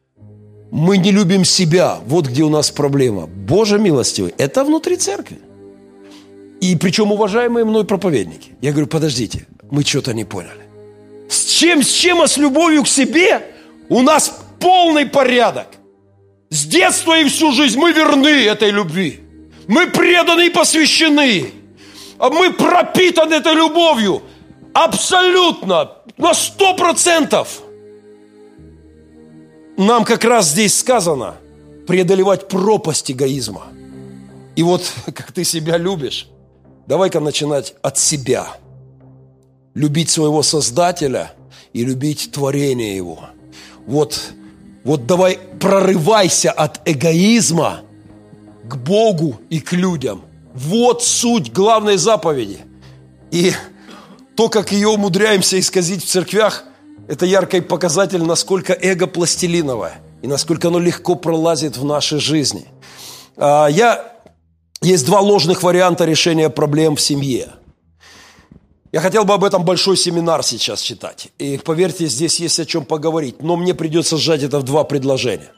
[0.72, 1.98] Мы не любим себя.
[2.04, 3.26] Вот где у нас проблема.
[3.28, 5.38] Боже милостивый, это внутри церкви.
[6.60, 8.56] И причем уважаемые мной проповедники.
[8.60, 10.66] Я говорю, подождите, мы что-то не поняли.
[11.28, 13.40] С чем, с чем, а с любовью к себе
[13.88, 15.68] у нас полный порядок.
[16.50, 19.20] С детства и всю жизнь мы верны этой любви.
[19.68, 21.52] Мы преданы и посвящены.
[22.18, 24.22] А мы пропитаны этой любовью.
[24.74, 27.62] Абсолютно на сто процентов.
[29.76, 31.36] Нам как раз здесь сказано
[31.86, 33.62] преодолевать пропасть эгоизма.
[34.54, 36.28] И вот как ты себя любишь,
[36.86, 38.48] давай-ка начинать от себя.
[39.74, 41.32] Любить своего Создателя
[41.72, 43.20] и любить творение Его.
[43.86, 44.20] Вот,
[44.84, 47.80] вот давай прорывайся от эгоизма
[48.64, 50.22] к Богу и к людям.
[50.52, 52.58] Вот суть главной заповеди.
[53.30, 53.52] И
[54.40, 56.64] то, как ее умудряемся исказить в церквях,
[57.08, 62.64] это яркий показатель, насколько эго пластилиновое и насколько оно легко пролазит в нашей жизни.
[63.36, 64.14] А, я,
[64.80, 67.50] есть два ложных варианта решения проблем в семье.
[68.92, 71.28] Я хотел бы об этом большой семинар сейчас читать.
[71.36, 73.42] И поверьте, здесь есть о чем поговорить.
[73.42, 75.52] Но мне придется сжать это в два предложения.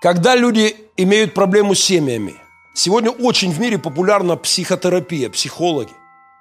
[0.00, 2.34] Когда люди имеют проблему с семьями,
[2.72, 5.90] сегодня очень в мире популярна психотерапия, психологи.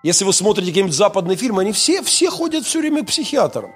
[0.06, 3.72] Если вы смотрите какие-нибудь западные фильмы, они все, все ходят все время к психиатрам.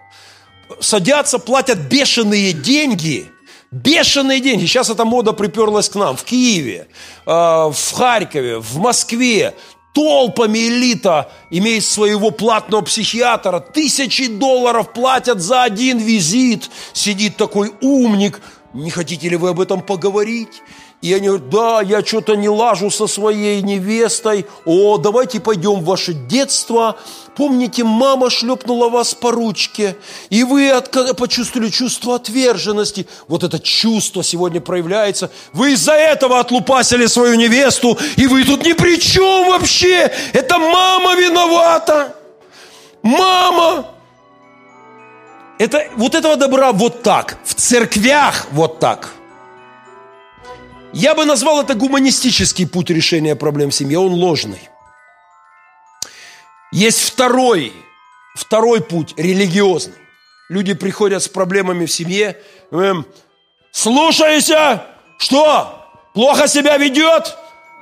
[0.79, 3.25] Садятся, платят бешеные деньги–
[3.71, 4.65] Бешеные деньги.
[4.65, 6.17] Сейчас эта мода приперлась к нам.
[6.17, 6.87] В Киеве,
[7.27, 9.53] э, в Харькове, в Москве
[9.93, 13.59] толпами элита имеет своего платного психиатра.
[13.59, 16.71] Тысячи долларов платят за один визит.
[16.93, 18.41] Сидит такой умник.
[18.73, 20.63] Не хотите ли вы об этом поговорить?
[21.01, 24.45] И они говорят, да, я что-то не лажу со своей невестой.
[24.65, 26.97] О, давайте пойдем в ваше детство.
[27.37, 29.95] Помните, мама шлепнула вас по ручке,
[30.29, 33.07] и вы от, почувствовали чувство отверженности.
[33.29, 35.31] Вот это чувство сегодня проявляется.
[35.53, 40.11] Вы из-за этого отлупасили свою невесту, и вы тут ни при чем вообще.
[40.33, 42.13] Это мама виновата.
[43.01, 43.85] Мама.
[45.59, 47.37] Это, вот этого добра вот так.
[47.45, 49.13] В церквях вот так–
[50.93, 54.69] я бы назвал это гуманистический путь решения проблем в семье, он ложный.
[56.71, 57.73] Есть второй,
[58.35, 59.95] второй путь, религиозный.
[60.49, 62.37] Люди приходят с проблемами в семье,
[62.71, 63.05] эм,
[63.71, 64.83] слушайся,
[65.19, 67.35] что, плохо себя ведет?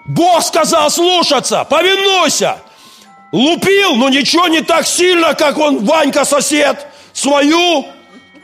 [0.08, 2.60] Бог сказал слушаться, повинуйся.
[3.32, 7.86] Лупил, но ничего не так сильно, как он, Ванька, сосед, свою.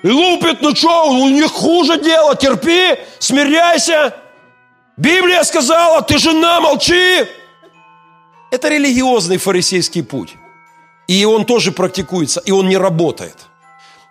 [0.04, 4.14] Лупит, ну что, у них хуже дело, терпи, смиряйся.
[4.98, 7.26] Библия сказала, ты жена, молчи.
[8.52, 10.36] Это религиозный фарисейский путь.
[11.08, 13.36] И он тоже практикуется, и он не работает.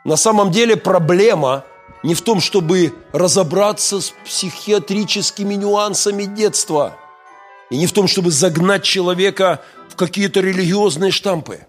[0.04, 1.64] На самом деле проблема
[2.02, 6.96] не в том, чтобы разобраться с психиатрическими нюансами детства,
[7.70, 11.66] и не в том, чтобы загнать человека в какие-то религиозные штампы.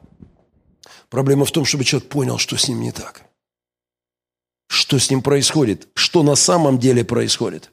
[1.10, 3.22] Проблема в том, чтобы человек понял, что с ним не так.
[4.68, 7.70] Что с ним происходит, что на самом деле происходит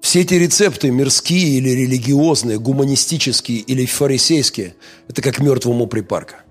[0.00, 4.74] все эти рецепты, мирские или религиозные, гуманистические или фарисейские,
[5.08, 6.44] это как мертвому припарка.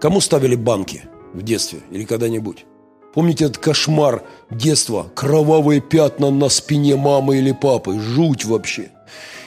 [0.00, 2.66] Кому ставили банки в детстве или когда-нибудь?
[3.14, 5.10] Помните этот кошмар детства?
[5.14, 7.98] Кровавые пятна на спине мамы или папы.
[7.98, 8.90] Жуть вообще.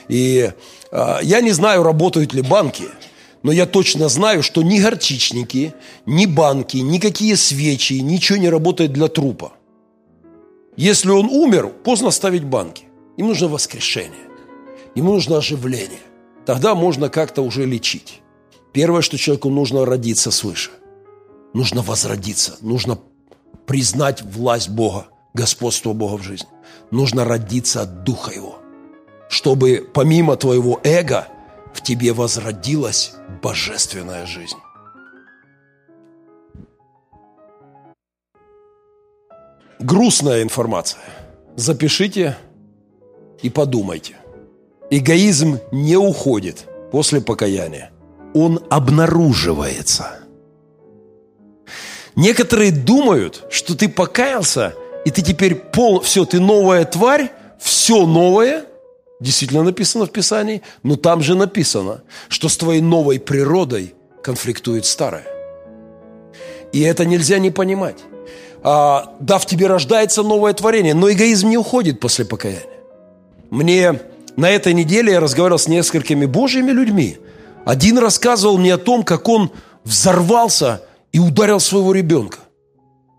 [0.08, 0.52] И
[0.92, 2.86] а, я не знаю, работают ли банки,
[3.44, 5.74] но я точно знаю, что ни горчичники,
[6.06, 9.54] ни банки, никакие свечи, ничего не работает для трупа.
[10.78, 12.87] Если он умер, поздно ставить банки.
[13.18, 14.30] Им нужно воскрешение.
[14.96, 16.00] Ему нужно оживление.
[16.46, 18.22] Тогда можно как-то уже лечить.
[18.74, 20.72] Первое, что человеку нужно родиться свыше.
[21.54, 22.58] Нужно возродиться.
[22.62, 23.00] Нужно
[23.66, 26.48] признать власть Бога, господство Бога в жизни.
[26.92, 28.60] Нужно родиться от Духа Его.
[29.30, 31.28] Чтобы помимо твоего эго
[31.74, 34.58] в тебе возродилась божественная жизнь.
[39.80, 41.04] Грустная информация.
[41.56, 42.38] Запишите
[43.42, 44.16] и подумайте.
[44.90, 47.92] Эгоизм не уходит после покаяния.
[48.34, 50.20] Он обнаруживается.
[52.16, 54.74] Некоторые думают, что ты покаялся,
[55.06, 56.02] и ты теперь пол...
[56.02, 58.66] Все, ты новая тварь, все новое,
[59.20, 65.28] действительно написано в Писании, но там же написано, что с твоей новой природой конфликтует старое.
[66.74, 67.98] И это нельзя не понимать.
[68.64, 72.77] А, да, в тебе рождается новое творение, но эгоизм не уходит после покаяния.
[73.50, 74.00] Мне
[74.36, 77.18] на этой неделе я разговаривал с несколькими божьими людьми.
[77.66, 79.52] Один рассказывал мне о том, как он
[79.84, 80.82] взорвался
[81.12, 82.40] и ударил своего ребенка.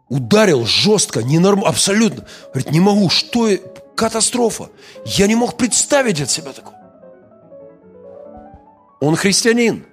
[0.08, 1.64] Ударил жестко, ненорм...
[1.64, 2.26] абсолютно.
[2.52, 3.48] Говорит, не могу, что...
[3.94, 4.70] Катастрофа.
[5.04, 6.76] Я не мог представить от себя такого.
[9.00, 9.84] Он христианин.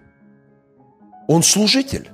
[1.28, 2.12] Он служитель.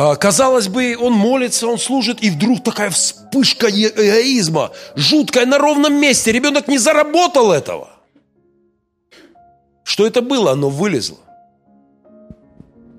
[0.00, 6.00] А, казалось бы, он молится, он служит, и вдруг такая вспышка эгоизма, жуткая на ровном
[6.00, 6.30] месте.
[6.30, 7.88] Ребенок не заработал этого.
[9.82, 10.52] Что это было?
[10.52, 11.16] Оно вылезло.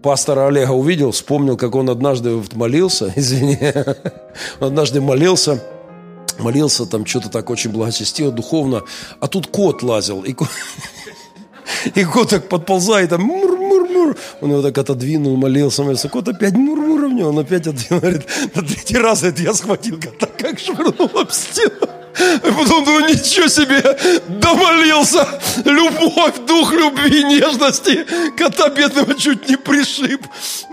[0.04, 3.58] Пастора Олега увидел, вспомнил, как он однажды молился, извини,
[4.60, 5.64] однажды молился,
[6.38, 8.84] молился там что-то так очень благочестиво, духовно,
[9.22, 10.36] а тут кот лазил, и
[11.96, 14.16] и кот так подползает, там, мур, мур.
[14.42, 16.10] Он его так отодвинул, молился, молился.
[16.10, 17.30] Кот опять мур-мур в него.
[17.30, 18.02] Он опять отдвинул.
[18.02, 21.99] Говорит, на третий раз это я схватил кота, как швырнул об стену.
[22.20, 23.82] И потом думаю, ничего себе,
[24.28, 25.28] домолился.
[25.64, 28.06] Любовь, дух любви, нежности.
[28.38, 30.26] Кота бедного чуть не пришиб.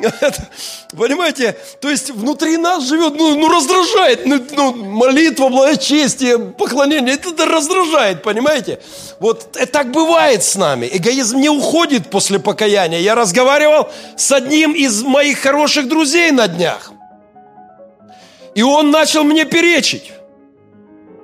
[0.03, 0.49] Это,
[0.97, 4.27] понимаете, то есть внутри нас живет, ну, ну раздражает.
[4.27, 8.81] Ну, ну, молитва, благочестие, поклонение, это, это раздражает, понимаете?
[9.21, 10.89] Вот это так бывает с нами.
[10.93, 12.99] Эгоизм не уходит после покаяния.
[12.99, 16.93] Я разговаривал с одним из моих хороших друзей на днях.
[18.55, 20.13] И он начал мне перечить.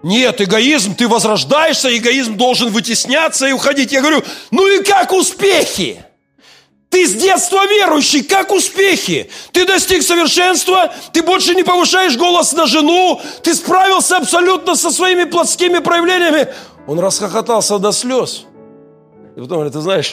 [0.03, 3.93] Нет, эгоизм, ты возрождаешься, эгоизм должен вытесняться и уходить.
[3.93, 6.05] Я говорю, ну и как успехи?
[6.91, 9.31] Ты с детства верующий, как успехи?
[9.53, 15.25] Ты достиг совершенства, ты больше не повышаешь голос на жену, ты справился абсолютно со своими
[15.25, 16.49] плотскими проявлениями.
[16.87, 18.45] Он расхохотался до слез.
[19.37, 20.13] И потом говорит, ты знаешь,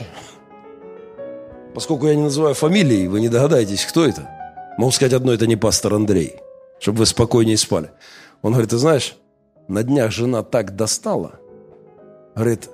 [1.74, 4.30] поскольку я не называю фамилии, вы не догадаетесь, кто это.
[4.78, 6.36] Могу сказать одно, это не пастор Андрей,
[6.80, 7.92] чтобы вы спокойнее спали.
[8.42, 9.16] Он говорит, ты знаешь,
[9.70, 11.40] на днях жена так достала,
[12.36, 12.70] говорит,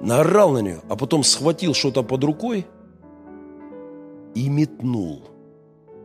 [0.00, 2.66] наорал на нее, а потом схватил что-то под рукой
[4.34, 5.22] и метнул.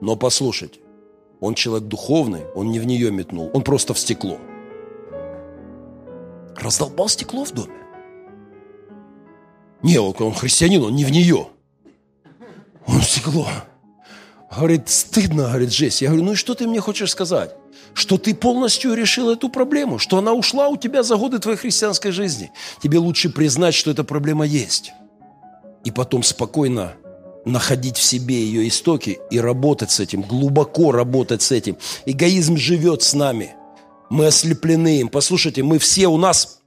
[0.01, 0.81] Но послушайте,
[1.39, 4.37] он человек духовный, он не в нее метнул, он просто в стекло.
[6.57, 7.73] Раздолбал стекло в доме.
[9.81, 11.47] Не, он, он христианин, он не в нее.
[12.85, 13.47] Он в стекло.
[14.53, 16.03] Говорит, стыдно, говорит Джесси.
[16.03, 17.55] Я говорю, ну и что ты мне хочешь сказать?
[17.93, 22.11] Что ты полностью решил эту проблему, что она ушла у тебя за годы твоей христианской
[22.11, 22.51] жизни.
[22.81, 24.93] Тебе лучше признать, что эта проблема есть.
[25.83, 26.93] И потом спокойно
[27.45, 31.77] находить в себе ее истоки и работать с этим, глубоко работать с этим.
[32.05, 33.55] Эгоизм живет с нами.
[34.09, 35.09] Мы ослеплены им.
[35.09, 36.61] Послушайте, мы все у нас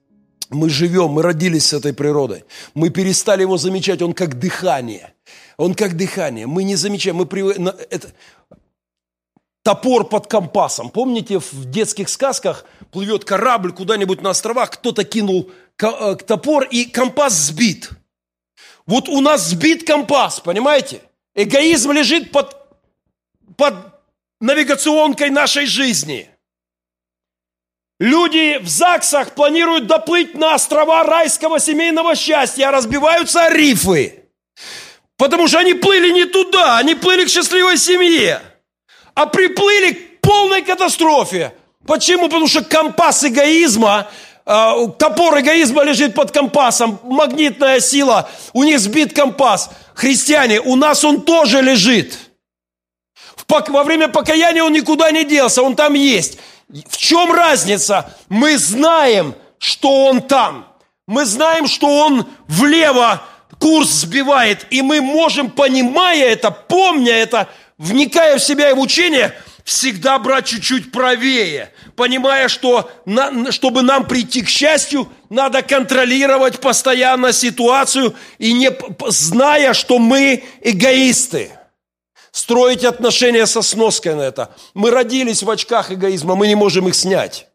[0.50, 2.44] мы живем, мы родились с этой природой.
[2.74, 5.14] Мы перестали его замечать, он как дыхание.
[5.56, 6.46] Он как дыхание.
[6.46, 7.56] Мы не замечаем, мы привык...
[7.90, 8.08] Это
[9.64, 10.90] топор под компасом.
[10.90, 15.50] Помните, в детских сказках плывет корабль куда-нибудь на островах, кто-то кинул
[15.82, 17.90] э, топор, и компас сбит.
[18.86, 21.00] Вот у нас сбит компас, понимаете?
[21.34, 22.54] Эгоизм лежит под,
[23.56, 23.74] под
[24.40, 26.28] навигационкой нашей жизни.
[27.98, 34.24] Люди в ЗАГСах планируют доплыть на острова райского семейного счастья, а разбиваются рифы.
[35.16, 38.42] Потому что они плыли не туда, они плыли к счастливой семье
[39.14, 41.54] а приплыли к полной катастрофе.
[41.86, 42.24] Почему?
[42.28, 44.08] Потому что компас эгоизма,
[44.46, 49.70] э, топор эгоизма лежит под компасом, магнитная сила, у них сбит компас.
[49.94, 52.18] Христиане, у нас он тоже лежит.
[53.48, 56.38] Во время покаяния он никуда не делся, он там есть.
[56.88, 58.14] В чем разница?
[58.28, 60.66] Мы знаем, что он там.
[61.06, 63.22] Мы знаем, что он влево
[63.58, 67.48] курс сбивает, и мы можем, понимая это, помня это,
[67.78, 74.06] вникая в себя и в учение, всегда брать чуть-чуть правее, понимая, что на, чтобы нам
[74.06, 78.70] прийти к счастью, надо контролировать постоянно ситуацию и не
[79.08, 81.50] зная, что мы эгоисты.
[82.30, 84.54] Строить отношения со сноской на это.
[84.74, 87.46] Мы родились в очках эгоизма, мы не можем их снять.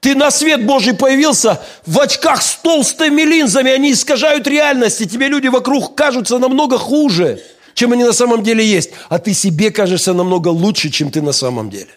[0.00, 5.28] Ты на свет Божий появился в очках с толстыми линзами, они искажают реальность, и тебе
[5.28, 7.40] люди вокруг кажутся намного хуже–
[7.74, 8.90] чем они на самом деле есть.
[9.08, 11.90] А ты себе кажешься намного лучше, чем ты на самом деле.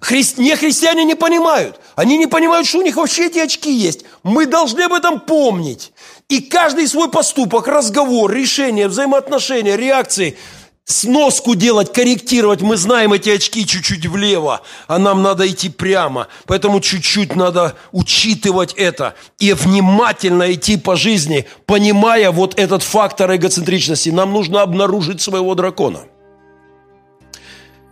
[0.00, 0.24] Хри...
[0.38, 1.80] Не христиане не понимают.
[1.94, 4.04] Они не понимают, что у них вообще эти очки есть.
[4.22, 5.92] Мы должны об этом помнить.
[6.28, 10.36] И каждый свой поступок, разговор, решение, взаимоотношения, реакции–
[10.84, 12.60] сноску делать, корректировать.
[12.60, 16.28] Мы знаем эти очки чуть-чуть влево, а нам надо идти прямо.
[16.46, 24.10] Поэтому чуть-чуть надо учитывать это и внимательно идти по жизни, понимая вот этот фактор эгоцентричности.
[24.10, 26.00] Нам нужно обнаружить своего дракона.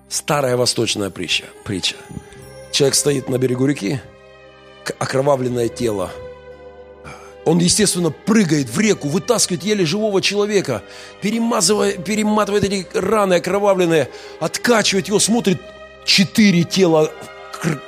[0.08, 1.44] Старая восточная притча.
[1.64, 1.96] притча.
[2.70, 4.00] Человек стоит на берегу реки,
[4.98, 6.10] окровавленное тело
[7.44, 10.82] он, естественно, прыгает в реку, вытаскивает еле живого человека,
[11.20, 15.60] перемазывая, перематывает эти раны окровавленные, откачивает его, смотрит,
[16.04, 17.12] четыре тела,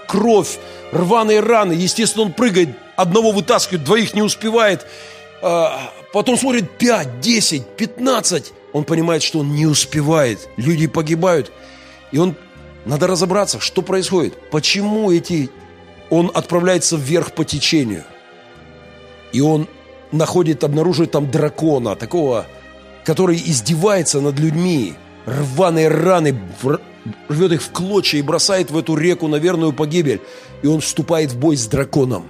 [0.09, 0.59] кровь,
[0.93, 1.73] рваные раны.
[1.73, 4.87] Естественно, он прыгает, одного вытаскивает, двоих не успевает.
[5.41, 8.53] А, потом смотрит пять, десять, пятнадцать.
[8.73, 10.49] Он понимает, что он не успевает.
[10.57, 11.53] Люди погибают.
[12.11, 12.35] И он,
[12.85, 14.51] надо разобраться, что происходит.
[14.51, 15.51] Почему эти...
[16.11, 18.05] Он отправляется вверх по течению
[19.35, 19.67] и он
[20.13, 22.47] находит, обнаруживает там дракона, такого,
[23.05, 24.95] который издевается над людьми,
[25.27, 26.39] рваные раны,
[27.29, 30.21] рвет их в клочья и бросает в эту реку на верную погибель.
[30.63, 32.27] И он вступает в бой с драконом.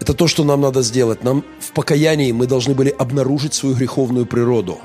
[0.00, 1.22] Это то, что нам надо сделать.
[1.22, 4.78] Нам в покаянии мы должны были обнаружить свою греховную природу.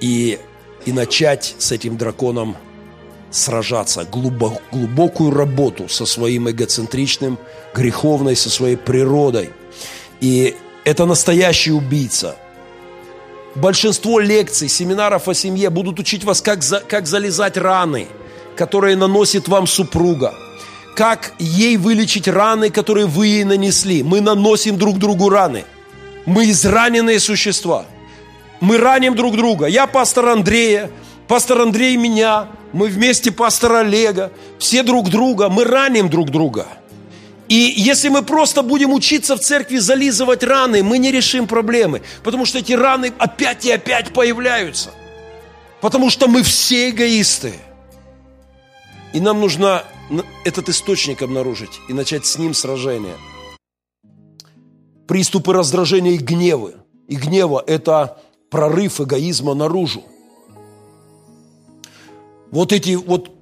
[0.00, 0.40] И,
[0.84, 2.56] и начать с этим драконом
[3.32, 7.38] сражаться, глубокую работу со своим эгоцентричным,
[7.74, 9.50] греховной, со своей природой.
[10.20, 10.54] И
[10.84, 12.36] это настоящий убийца.
[13.54, 18.06] Большинство лекций, семинаров о семье будут учить вас, как, за, как залезать раны,
[18.56, 20.34] которые наносит вам супруга.
[20.96, 24.02] Как ей вылечить раны, которые вы ей нанесли.
[24.02, 25.64] Мы наносим друг другу раны.
[26.26, 27.86] Мы израненные существа.
[28.60, 29.66] Мы раним друг друга.
[29.66, 30.90] Я пастор Андрея,
[31.32, 36.66] пастор Андрей меня, мы вместе пастор Олега, все друг друга, мы раним друг друга–
[37.48, 42.00] и если мы просто будем учиться в церкви зализывать раны, мы не решим проблемы.
[42.22, 44.90] Потому что эти раны опять и опять появляются.
[45.82, 47.52] Потому что мы все эгоисты.
[49.12, 49.84] И нам нужно
[50.44, 53.16] этот источник обнаружить и начать с ним сражение.
[55.06, 56.70] Приступы раздражения и гнева.
[57.08, 58.18] И гнева– это
[58.50, 60.04] прорыв эгоизма наружу.
[62.52, 63.32] Вот эти вот,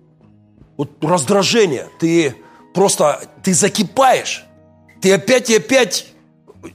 [0.79, 1.89] вот раздражения.
[1.99, 2.35] Ты
[2.73, 4.47] просто ты закипаешь.
[5.03, 6.07] Ты опять и опять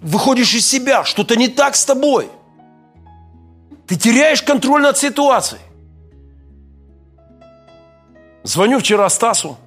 [0.02, 1.04] выходишь из себя.
[1.04, 2.30] Что-то не так с тобой.
[3.88, 5.62] Ты теряешь контроль над ситуацией.
[8.44, 9.58] Звоню вчера Стасу.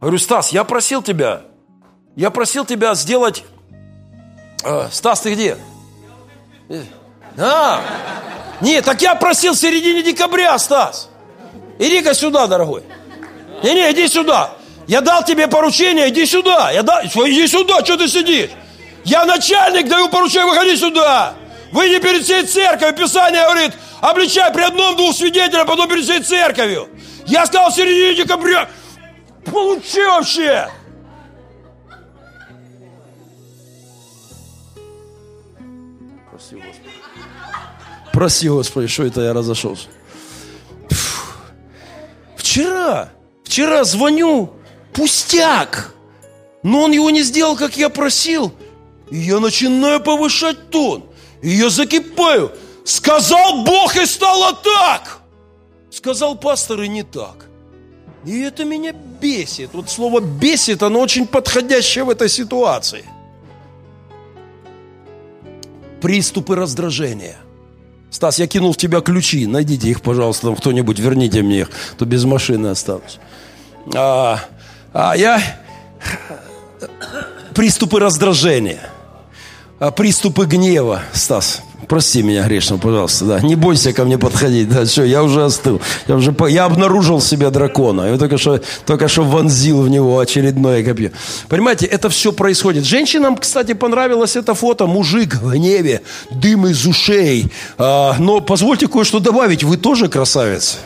[0.00, 1.42] Говорю, Стас, я просил тебя,
[2.16, 3.44] я просил тебя сделать...
[4.64, 5.58] Э, Стас, ты где?
[7.36, 7.82] А,
[8.60, 11.10] нет, так я просил в середине декабря, Стас.
[11.80, 12.82] Иди-ка сюда, дорогой.
[13.62, 14.52] Не-не, иди сюда.
[14.86, 16.70] Я дал тебе поручение, иди сюда.
[16.70, 18.50] Я дал, иди сюда, что ты сидишь?
[19.04, 21.32] Я начальник, даю поручение, выходи сюда.
[21.72, 22.94] Выйди перед всей церковью.
[22.94, 23.72] Писание говорит,
[24.02, 26.86] обличай при одном-двух свидетелях, потом перед всей церковью.
[27.26, 28.68] Я сказал в середине декабря.
[29.46, 30.68] Получи вообще.
[36.30, 36.94] Прости, Господи.
[38.12, 39.88] Прости, Господи, что это я разошелся.
[42.40, 43.12] Вчера,
[43.44, 44.50] вчера звоню,
[44.94, 45.94] Пустяк!
[46.62, 48.52] Но он его не сделал, как я просил.
[49.10, 51.04] И я начинаю повышать тон.
[51.42, 52.50] И я закипаю.
[52.84, 55.20] Сказал Бог, и стало так.
[55.90, 57.46] Сказал пастор, и не так.
[58.24, 59.70] И это меня бесит.
[59.74, 63.04] Вот слово «бесит», оно очень подходящее в этой ситуации.
[66.00, 67.36] Приступы раздражения.
[68.10, 69.46] Стас, я кинул в тебя ключи.
[69.46, 73.18] Найдите их, пожалуйста, кто-нибудь, верните мне их, то без машины останусь.
[73.94, 74.40] А,
[74.92, 75.40] а я
[77.54, 78.90] приступы раздражения,
[79.78, 84.84] а приступы гнева, Стас, прости меня грешно, пожалуйста, да, не бойся ко мне подходить, да,
[84.84, 89.22] все, я уже остыл, я уже, я обнаружил себе дракона, я только что, только что
[89.24, 91.10] вонзил в него очередное копье.
[91.48, 92.84] Понимаете, это все происходит.
[92.84, 99.18] Женщинам, кстати, понравилось это фото, мужик в гневе, дым из ушей, а, но позвольте кое-что
[99.20, 100.78] добавить, вы тоже красавец.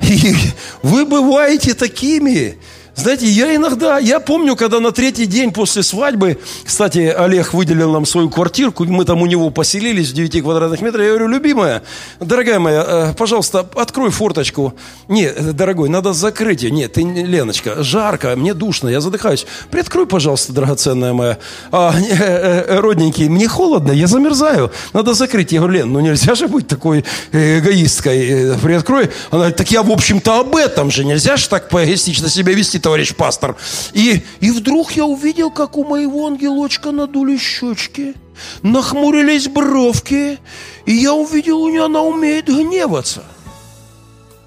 [0.00, 0.34] И
[0.82, 2.58] вы бываете такими.
[3.00, 8.04] Знаете, я иногда, я помню, когда на третий день после свадьбы, кстати, Олег выделил нам
[8.04, 11.04] свою квартирку, мы там у него поселились в 9 квадратных метрах.
[11.04, 11.82] Я говорю, любимая,
[12.20, 14.74] дорогая моя, э, пожалуйста, открой форточку.
[15.08, 16.70] Не, дорогой, надо закрыть ее.
[16.70, 19.46] Нет, ты, Леночка, жарко, мне душно, я задыхаюсь.
[19.70, 21.38] Приоткрой, пожалуйста, драгоценная моя.
[21.72, 25.52] А, э, э, родненький, мне холодно, я замерзаю, надо закрыть.
[25.52, 28.58] Я говорю, Лен, ну нельзя же быть такой эгоисткой.
[28.62, 29.10] Приоткрой.
[29.30, 31.06] Она говорит, так я, в общем-то, об этом же.
[31.06, 33.56] Нельзя же так поэгоистично себя вести товарищ пастор.
[33.92, 38.14] И, и вдруг я увидел, как у моего ангелочка надули щечки,
[38.62, 40.40] нахмурились бровки,
[40.86, 43.22] и я увидел, у нее она умеет гневаться.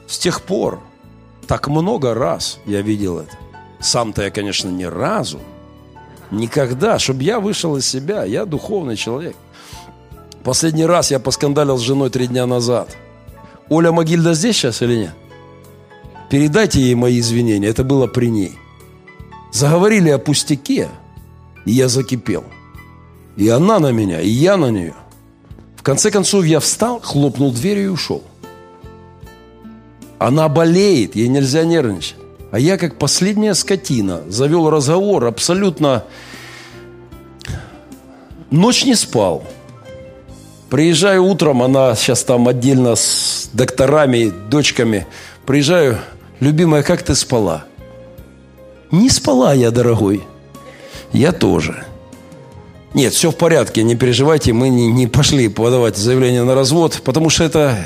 [0.07, 0.81] С тех пор,
[1.47, 3.37] так много раз я видел это.
[3.79, 5.39] Сам-то я, конечно, ни разу,
[6.29, 9.37] никогда, чтобы я вышел из себя, я духовный человек.
[10.43, 12.89] Последний раз я поскандалил с женой три дня назад.
[13.69, 15.15] Оля Могильда здесь сейчас или нет?
[16.33, 18.57] Передайте ей мои извинения, это было при ней.
[19.51, 20.89] Заговорили о пустяке,
[21.63, 22.43] и я закипел.
[23.37, 24.95] И она на меня, и я на нее.
[25.75, 28.23] В конце концов я встал, хлопнул дверью и ушел.
[30.17, 32.15] Она болеет, ей нельзя нервничать.
[32.49, 36.03] А я, как последняя скотина, завел разговор абсолютно...
[38.49, 39.43] Ночь не спал.
[40.71, 45.05] Приезжаю утром, она сейчас там отдельно с докторами, дочками.
[45.45, 45.99] Приезжаю,
[46.43, 47.63] Любимая, как ты спала?
[48.91, 50.23] Не спала я, дорогой.
[51.13, 51.85] Я тоже.
[52.93, 57.29] Нет, все в порядке, не переживайте, мы не, не пошли подавать заявление на развод, потому
[57.29, 57.77] что это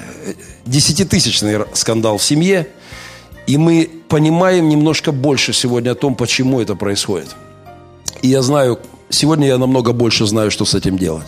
[0.66, 2.68] десятитысячный скандал в семье,
[3.46, 7.36] и мы понимаем немножко больше сегодня о том, почему это происходит.
[8.24, 8.80] И я знаю,
[9.10, 11.28] сегодня я намного больше знаю, что с этим делать,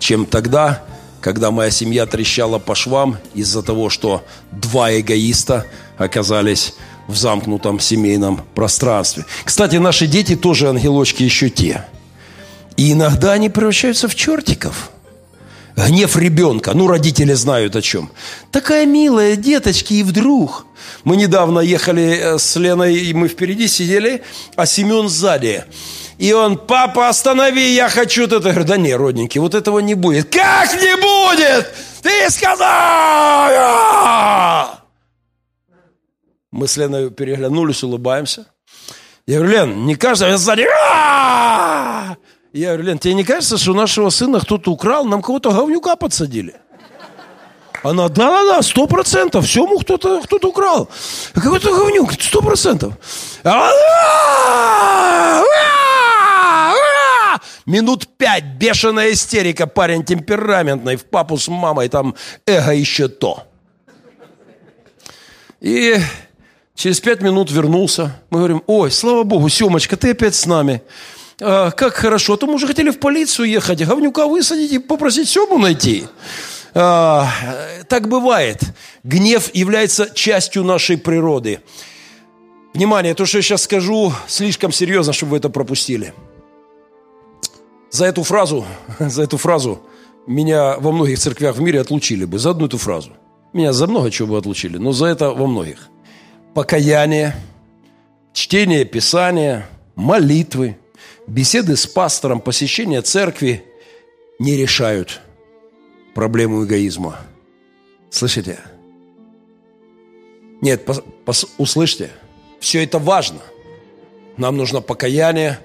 [0.00, 0.82] чем тогда,
[1.20, 5.64] когда моя семья трещала по швам из-за того, что два эгоиста
[5.96, 6.74] оказались
[7.08, 9.24] в замкнутом семейном пространстве.
[9.44, 11.84] Кстати, наши дети тоже ангелочки еще те.
[12.76, 14.90] И иногда они превращаются в чертиков.
[15.76, 18.10] Гнев ребенка, ну, родители знают о чем.
[18.50, 20.64] Такая милая, деточки, и вдруг.
[21.04, 24.22] Мы недавно ехали э, с Леной, и мы впереди сидели,
[24.56, 25.64] а Семен сзади.
[26.16, 28.36] И он, папа, останови, я хочу это.
[28.36, 30.30] Я говорю, да не, родненький, вот этого не будет.
[30.32, 31.70] Как не будет?
[32.02, 33.50] Ты сказал!
[36.56, 38.46] Мы с Леной переглянулись, улыбаемся.
[39.26, 40.62] Я говорю, Лен, не кажется, я сзади...
[40.62, 42.16] Я
[42.68, 46.54] говорю, Лен, тебе не кажется, что нашего сына кто-то украл, нам кого-то говнюка подсадили?
[47.82, 50.88] Она, да-да-да, сто процентов, все ему кто-то кто украл.
[51.34, 52.94] Какой-то говнюк, сто процентов.
[57.66, 62.14] Минут пять бешеная истерика, парень темпераментный, в папу с мамой, там
[62.46, 63.42] эго еще то.
[65.60, 65.98] И
[66.76, 68.20] через пять минут вернулся.
[68.30, 70.82] Мы говорим, ой, слава богу, Семочка, ты опять с нами.
[71.40, 75.28] А, как хорошо, а то мы уже хотели в полицию ехать, говнюка высадить и попросить
[75.28, 76.04] Сему найти.
[76.74, 77.28] А,
[77.88, 78.60] так бывает.
[79.02, 81.60] Гнев является частью нашей природы.
[82.74, 86.12] Внимание, то, что я сейчас скажу, слишком серьезно, чтобы вы это пропустили.
[87.90, 88.66] За эту фразу,
[88.98, 89.80] за эту фразу
[90.26, 92.38] меня во многих церквях в мире отлучили бы.
[92.38, 93.12] За одну эту фразу.
[93.54, 95.88] Меня за много чего бы отлучили, но за это во многих.
[96.56, 97.36] Покаяние,
[98.32, 100.78] чтение Писания, молитвы,
[101.26, 103.62] беседы с пастором, посещение церкви
[104.38, 105.20] не решают
[106.14, 107.18] проблему эгоизма.
[108.08, 108.58] Слышите?
[110.62, 112.08] Нет, пос, пос, услышьте.
[112.58, 113.42] Все это важно.
[114.38, 115.60] Нам нужно покаяние,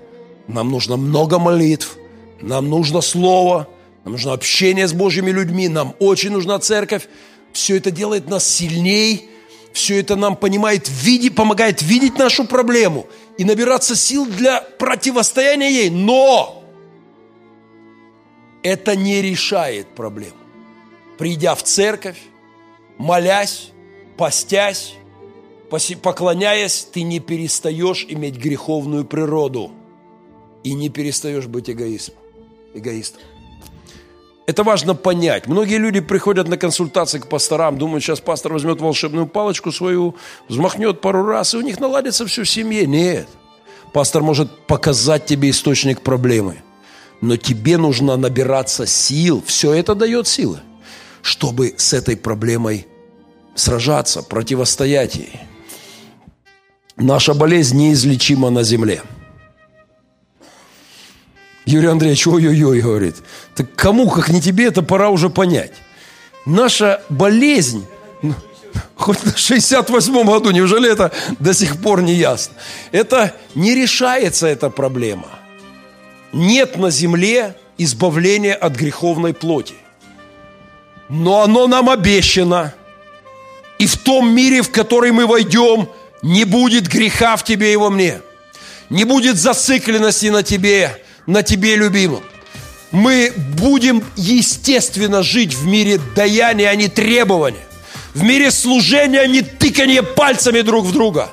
[0.47, 1.95] нам нужно много молитв,
[2.41, 3.69] нам нужно слово,
[4.03, 7.07] нам нужно общение с Божьими людьми, нам очень нужна церковь.
[7.53, 9.30] Все это делает нас сильней,
[9.73, 13.07] все это нам понимает, види, помогает видеть нашу проблему
[13.37, 15.89] и набираться сил для противостояния ей.
[15.89, 16.63] Но
[18.63, 20.37] это не решает проблему.
[21.17, 22.19] Придя в церковь,
[22.97, 23.71] молясь,
[24.17, 24.95] постясь,
[26.01, 29.71] поклоняясь, ты не перестаешь иметь греховную природу
[30.63, 32.15] и не перестаешь быть эгоистом.
[32.73, 33.21] эгоистом.
[34.47, 35.47] Это важно понять.
[35.47, 40.15] Многие люди приходят на консультации к пасторам, думают, сейчас пастор возьмет волшебную палочку свою,
[40.49, 42.87] взмахнет пару раз, и у них наладится все в семье.
[42.87, 43.27] Нет.
[43.93, 46.61] Пастор может показать тебе источник проблемы,
[47.21, 49.43] но тебе нужно набираться сил.
[49.45, 50.59] Все это дает силы,
[51.21, 52.87] чтобы с этой проблемой
[53.53, 55.39] сражаться, противостоять ей.
[56.97, 59.01] Наша болезнь неизлечима на земле.
[61.65, 63.15] Юрий Андреевич, ой-ой-ой, говорит.
[63.55, 65.73] Так кому, как не тебе, это пора уже понять.
[66.45, 67.85] Наша болезнь,
[68.21, 68.33] ну,
[68.95, 72.55] хоть на 68-м году, неужели это до сих пор не ясно?
[72.91, 75.27] Это не решается эта проблема.
[76.33, 79.75] Нет на земле избавления от греховной плоти.
[81.09, 82.73] Но оно нам обещано.
[83.77, 85.89] И в том мире, в который мы войдем–
[86.21, 88.21] не будет греха в тебе и во мне.
[88.89, 92.23] Не будет зацикленности на тебе, на тебе, любимом.
[92.91, 97.65] Мы будем естественно жить в мире даяния, а не требования.
[98.13, 101.29] В мире служения, а не тыкания пальцами друг в друга.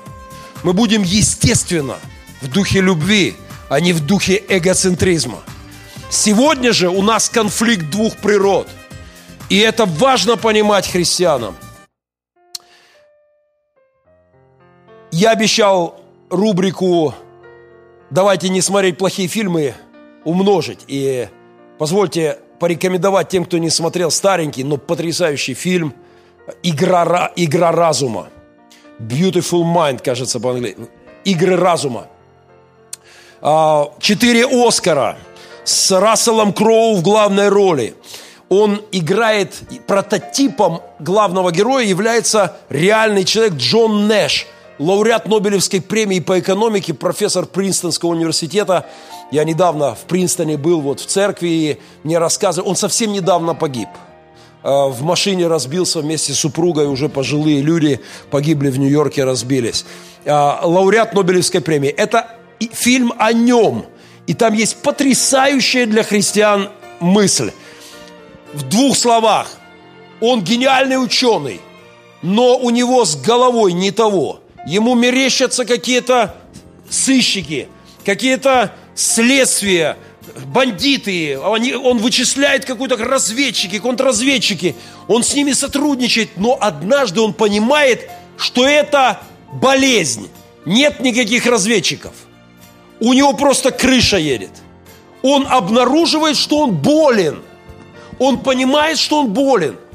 [0.62, 1.97] Мы будем естественно
[2.41, 3.36] в духе любви,
[3.68, 5.41] а не в духе эгоцентризма.
[6.11, 8.68] Сегодня же у нас конфликт двух природ.
[9.49, 11.57] И это важно понимать христианам–
[15.11, 17.14] Я обещал рубрику
[18.11, 19.75] «Давайте не смотреть плохие фильмы»
[20.25, 20.81] умножить.
[20.89, 21.29] И
[21.79, 25.95] позвольте порекомендовать тем, кто не смотрел старенький, но потрясающий фильм
[26.63, 28.29] «Игра, игра разума».
[28.99, 30.89] Beautiful Mind, кажется, по-английски.
[31.25, 32.09] «Игры разума».
[33.41, 35.17] А, четыре Оскара
[35.65, 37.95] с Расселом Кроу в главной роли.
[38.49, 39.55] Он играет
[39.87, 44.47] прототипом главного героя, является реальный человек Джон Нэш–
[44.79, 48.87] лауреат Нобелевской премии по экономике, профессор Принстонского университета.
[49.31, 53.89] Я недавно в Принстоне был, вот в церкви, и мне рассказывали, он совсем недавно погиб.
[54.62, 58.01] А, в машине разбился вместе с супругой, уже пожилые люди
[58.31, 59.85] погибли в Нью-Йорке, разбились.
[60.24, 61.91] А, лауреат Нобелевской премии.
[61.91, 62.29] Это
[62.72, 63.87] фильм о нем.
[64.26, 66.70] И там есть потрясающая для христиан
[67.01, 67.51] мысль.
[68.53, 69.49] В двух словах.
[70.20, 71.61] Он гениальный ученый,
[72.22, 76.37] но у него с головой не того– ему мерещатся какие-то
[76.89, 77.69] сыщики,
[78.05, 79.97] какие-то следствия,
[80.47, 84.75] бандиты, они, он вычисляет какую-то разведчики, контрразведчики,
[85.07, 89.21] он с ними сотрудничает, но однажды он понимает, что это
[89.53, 90.29] болезнь.
[90.65, 92.13] Нет никаких разведчиков.
[93.01, 94.51] У него просто крыша едет.
[95.23, 97.43] Он обнаруживает, что он болен.
[98.19, 99.77] Он понимает, что он болен–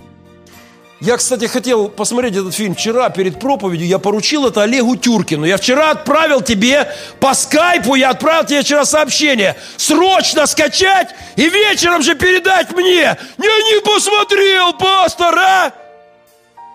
[1.04, 3.86] я, кстати, хотел посмотреть этот фильм вчера перед проповедью.
[3.86, 5.44] Я поручил это Олегу Тюркину.
[5.44, 6.90] Я вчера отправил тебе
[7.20, 9.58] по скайпу, я отправил тебе вчера сообщение.
[9.76, 13.02] Срочно скачать и вечером же передать мне.
[13.02, 15.74] Я не посмотрел, пастор, а?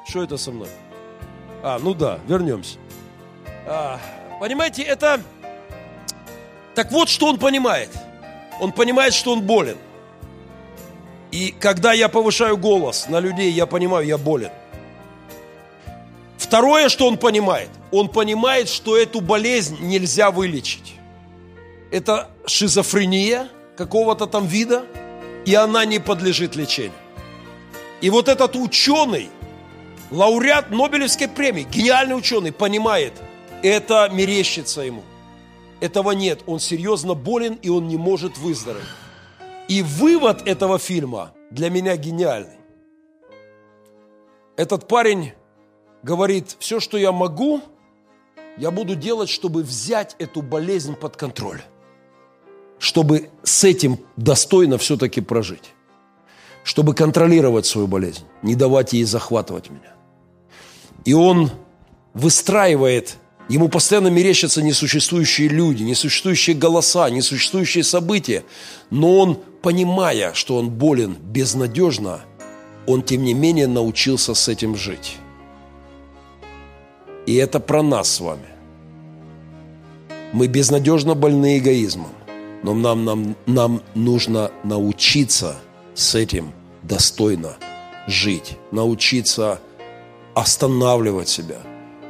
[0.07, 0.69] Что это со мной?
[1.63, 2.77] А, ну да, вернемся.
[3.67, 3.99] А,
[4.41, 5.23] понимаете, это...
[6.75, 7.89] Так вот, что он понимает.
[8.61, 9.79] Он понимает, что он болен.
[11.31, 14.51] И когда я повышаю голос на людей, я понимаю, я болен.
[16.39, 20.95] Второе, что он понимает, он понимает, что эту болезнь нельзя вылечить.
[21.91, 24.87] Это шизофрения какого-то там вида,
[25.45, 26.93] и она не подлежит лечению.
[28.01, 29.29] И вот этот ученый,
[30.11, 33.13] лауреат Нобелевской премии, гениальный ученый, понимает,
[33.63, 35.03] это мерещится ему.
[35.81, 38.85] Этого нет, он серьезно болен, и он не может выздороветь.
[39.69, 42.59] И вывод этого фильма для меня гениальный.
[44.57, 45.33] Этот парень
[46.03, 47.61] говорит, все, что я могу,
[48.57, 51.61] я буду делать, чтобы взять эту болезнь под контроль.
[52.79, 55.75] Чтобы с этим достойно все-таки прожить.
[56.65, 59.95] Чтобы контролировать свою болезнь, не давать ей захватывать меня.
[61.05, 61.51] И он
[62.15, 63.17] выстраивает
[63.49, 68.45] Ему постоянно мерещатся несуществующие люди, несуществующие голоса, несуществующие события.
[68.91, 72.21] Но он, понимая, что он болен безнадежно,
[72.87, 75.17] он, тем не менее, научился с этим жить.
[77.25, 78.49] И это про нас с вами.
[80.33, 82.13] Мы безнадежно больны эгоизмом,
[82.63, 85.57] но нам, нам, нам нужно научиться
[85.95, 87.57] с этим достойно
[88.07, 89.59] жить, научиться
[90.35, 91.61] останавливать себя,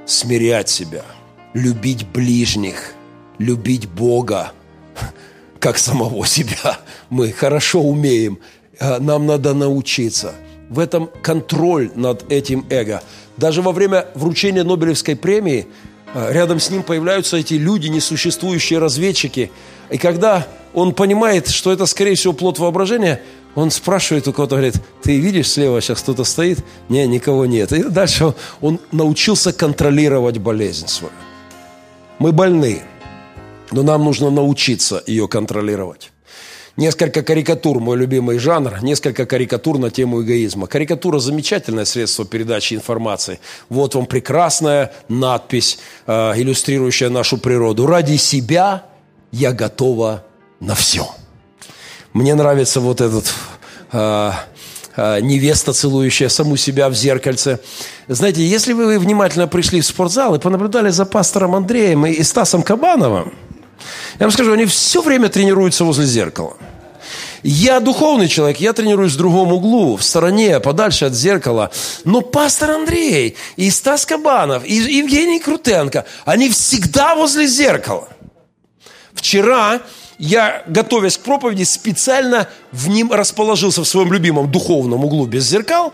[0.05, 1.05] смирять себя–
[1.59, 2.93] любить ближних,
[3.39, 4.53] любить Бога,
[5.61, 6.79] как самого себя.
[7.11, 8.39] Мы хорошо умеем,
[8.81, 10.35] а нам надо научиться.
[10.71, 13.03] В этом контроль над этим эго.
[13.37, 15.67] Даже во время вручения Нобелевской премии
[16.15, 19.51] а, рядом с ним появляются эти люди, несуществующие разведчики.
[19.91, 23.23] И когда он понимает, что это, скорее всего, плод воображения,
[23.55, 26.59] он спрашивает у кого-то, говорит, ты видишь, слева сейчас кто-то стоит?
[26.89, 27.73] Не, никого нет.
[27.73, 31.13] И дальше он научился контролировать болезнь свою.
[32.19, 32.83] Мы больны,
[33.71, 36.11] но нам нужно научиться ее контролировать.
[36.77, 40.67] Несколько карикатур, мой любимый жанр, несколько карикатур на тему эгоизма.
[40.69, 43.41] Карикатура– замечательное средство передачи информации.
[43.69, 47.87] Вот вам прекрасная надпись, э, иллюстрирующая нашу природу.
[47.87, 48.85] «Ради себя
[49.33, 50.25] я готова
[50.61, 51.09] на все».
[52.13, 53.33] Мне нравится вот этот
[53.93, 54.31] э,
[55.21, 57.61] невеста, целующая саму себя в зеркальце.
[58.09, 63.33] Знаете, если вы внимательно пришли в спортзал и понаблюдали за пастором Андреем и Стасом Кабановым,
[64.19, 66.57] я вам скажу, они все время тренируются возле зеркала.
[67.45, 71.71] Я духовный человек, я тренируюсь в другом углу, в стороне, подальше от зеркала.
[72.05, 78.09] Но пастор Андрей и Стас Кабанов, и Евгений Крутенко, они всегда возле зеркала.
[79.15, 79.81] Вчера
[80.19, 85.93] я, готовясь к проповеди, специально в ним расположился в своем любимом духовном углу без зеркал,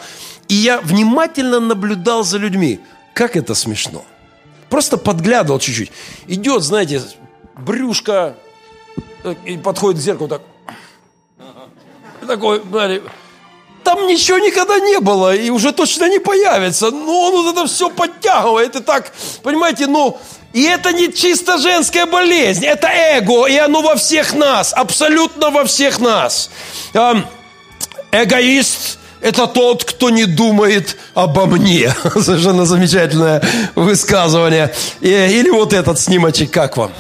[0.48, 2.80] и я внимательно наблюдал за людьми.
[3.12, 4.04] Как это смешно.
[4.70, 5.92] Просто подглядывал чуть-чуть.
[6.26, 7.02] Идет, знаете,
[7.56, 8.34] брюшко,
[9.22, 10.42] э, и подходит к зеркалу так.
[12.26, 13.02] Такой, знаете,
[13.84, 16.90] там ничего никогда не было, и уже точно не появится.
[16.90, 19.12] Но он вот это все подтягивает, и так,
[19.42, 20.18] понимаете, ну,
[20.54, 25.64] и это не чисто женская болезнь, это эго, и оно во всех нас, абсолютно во
[25.64, 26.48] всех нас.
[28.12, 31.92] Эгоист– это тот, кто не думает обо мне.
[32.14, 33.42] Совершенно замечательное
[33.74, 34.72] высказывание.
[35.00, 36.92] Или вот этот снимочек, как вам?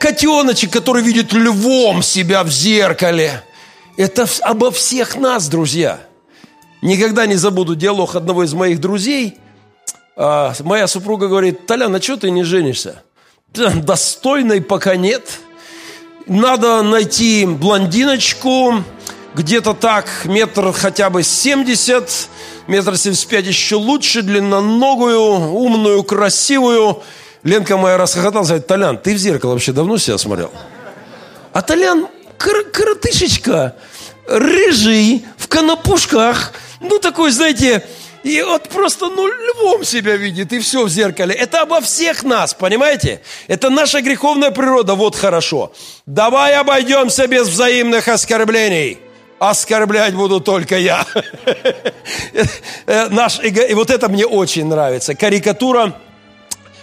[0.00, 3.42] Котеночек, который видит львом себя в зеркале.
[3.98, 6.00] Это обо всех нас, друзья.
[6.80, 9.36] Никогда не забуду диалог одного из моих друзей–
[10.16, 13.02] а, моя супруга говорит, Толян, а что ты не женишься?
[13.52, 15.38] Достойной пока нет.
[16.26, 18.82] Надо найти блондиночку,
[19.34, 22.28] где-то так, метр хотя бы 70,
[22.66, 27.02] метр 75 еще лучше, длинноногую, умную, красивую.
[27.42, 30.50] Ленка моя расхохоталась, говорит, Толян, ты в зеркало вообще давно себя смотрел?
[31.52, 32.08] А Толян,
[32.38, 33.76] кор- коротышечка,
[34.26, 37.86] рыжий, в конопушках, ну такой, знаете,
[38.26, 41.32] И вот просто, ну, львом себя видит, и все в зеркале.
[41.32, 43.20] Это обо всех нас, понимаете?
[43.46, 45.72] Это наша греховная природа, вот хорошо.
[46.06, 48.98] Давай обойдемся без взаимных оскорблений.
[49.38, 51.06] Оскорблять буду только я.
[53.10, 53.62] Наш эго...
[53.62, 55.14] И вот это мне очень нравится.
[55.14, 55.94] Карикатура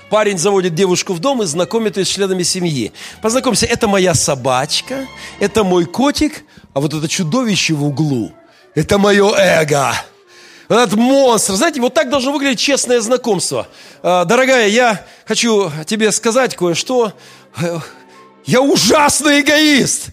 [0.10, 2.94] Парень заводит девушку в дом и знакомит ее с членами семьи.
[3.22, 5.08] Познакомься, это моя собачка,
[5.42, 8.32] это мой котик, а вот это чудовище в углу,
[8.76, 9.94] это мое эго.
[10.74, 11.54] Этот монстр.
[11.54, 13.68] Знаете, вот так должно выглядеть честное знакомство.
[14.02, 17.14] А, дорогая, я хочу тебе сказать кое-что.
[18.46, 20.08] Я ужасный эгоист.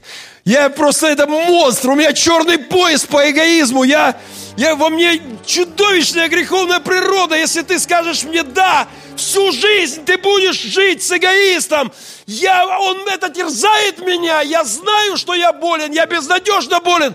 [0.45, 1.91] Я просто это монстр.
[1.91, 3.85] У меня черный пояс по эгоизму.
[3.85, 4.19] Я,
[4.57, 7.37] я во мне чудовищная греховная природа.
[7.37, 8.87] Если ты скажешь мне «да»,
[9.17, 11.93] всю жизнь ты будешь жить с эгоистом.
[12.27, 14.43] Я, он это терзает меня.
[14.43, 15.93] Я знаю, что я болен.
[15.93, 17.15] Я безнадежно болен.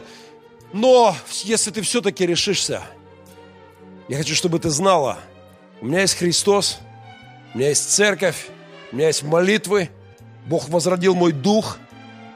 [0.74, 2.84] Но если ты все-таки решишься,
[4.08, 5.20] я хочу, чтобы ты знала,
[5.82, 6.80] у меня есть Христос,
[7.54, 8.48] у меня есть церковь,
[8.92, 9.90] у меня есть молитвы,
[10.46, 11.78] Бог возродил мой дух,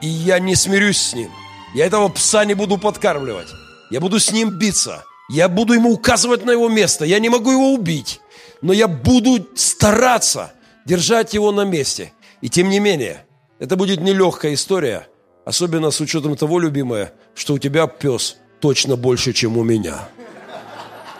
[0.00, 1.30] и я не смирюсь с ним.
[1.74, 3.48] Я этого пса не буду подкармливать.
[3.90, 5.04] Я буду с ним биться.
[5.28, 7.04] Я буду ему указывать на его место.
[7.04, 8.20] Я не могу его убить
[8.62, 10.52] но я буду стараться
[10.84, 12.12] держать его на месте.
[12.40, 13.26] И тем не менее,
[13.58, 15.08] это будет нелегкая история,
[15.44, 20.08] особенно с учетом того, любимая, что у тебя пес точно больше, чем у меня.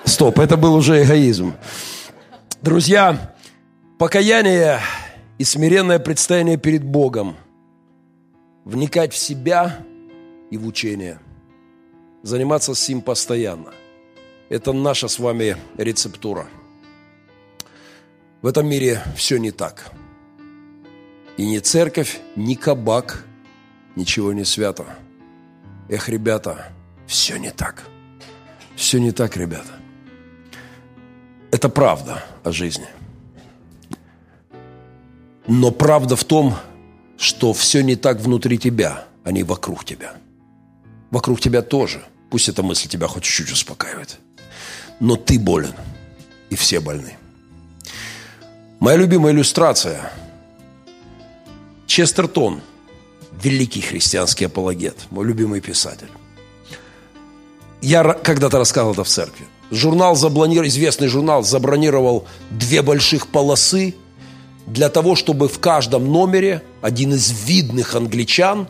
[0.05, 1.55] Стоп, это был уже эгоизм.
[2.63, 3.35] Друзья,
[3.99, 4.81] покаяние
[5.39, 7.37] и смиренное предстояние перед Богом,
[8.65, 9.79] вникать в себя
[10.51, 11.19] и в учение,
[12.23, 13.73] заниматься с ним постоянно.
[14.49, 16.47] Это наша с вами рецептура–
[18.43, 19.93] в этом мире все не так.
[21.37, 23.27] И ни церковь, ни кабак,
[23.97, 24.87] ничего не свято.
[25.91, 26.73] Эх, ребята,
[27.07, 27.85] все не так.
[28.77, 29.69] Все не так, ребята.
[31.51, 32.87] Это правда о жизни.
[35.47, 36.57] Но правда в том,
[37.19, 40.15] что все не так внутри тебя, а не вокруг тебя.
[41.11, 42.03] Вокруг тебя тоже.
[42.31, 44.19] Пусть эта мысль тебя хоть чуть-чуть успокаивает.
[45.01, 45.75] Но ты болен,
[46.51, 47.17] и все больны.
[48.79, 50.13] Моя любимая иллюстрация.
[51.87, 52.61] Честертон,
[53.43, 56.11] великий христианский апологет, мой любимый писатель.
[57.83, 59.47] Я когда-то рассказывал это в церкви.
[59.71, 63.95] Журнал заблонировал, известный журнал забронировал две больших полосы
[64.67, 68.69] для того, чтобы в каждом номере один из видных англичан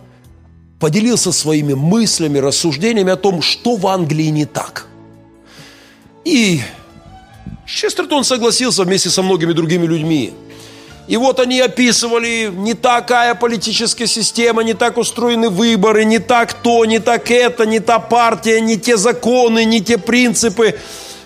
[0.78, 4.86] поделился своими мыслями, рассуждениями о том, что в Англии не так.
[6.24, 6.60] И
[7.66, 10.32] Честертон согласился вместе со многими другими людьми.
[11.10, 16.84] И вот они описывали, не такая политическая система, не так устроены выборы, не так то,
[16.84, 20.78] не так это, не та партия, не те законы, не те принципы.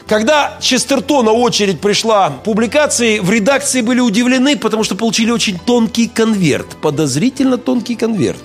[0.06, 6.76] Когда Честертона очередь пришла публикации, в редакции были удивлены, потому что получили очень тонкий конверт,
[6.80, 8.40] подозрительно тонкий конверт.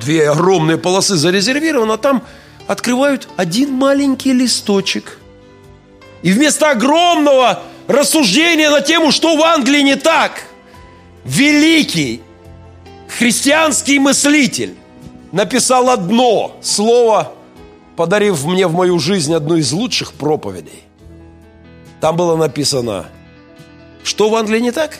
[0.00, 2.22] Две огромные полосы зарезервированы, а там
[2.68, 5.18] открывают один маленький листочек–
[6.22, 10.44] и вместо огромного рассуждения на тему, что в Англии не так,
[11.24, 12.22] великий
[13.08, 14.74] христианский мыслитель
[15.32, 17.32] написал одно слово,
[17.96, 20.82] подарив мне в мою жизнь одну из лучших проповедей.
[22.00, 23.06] Там было написано,
[24.04, 24.98] что в Англии не так?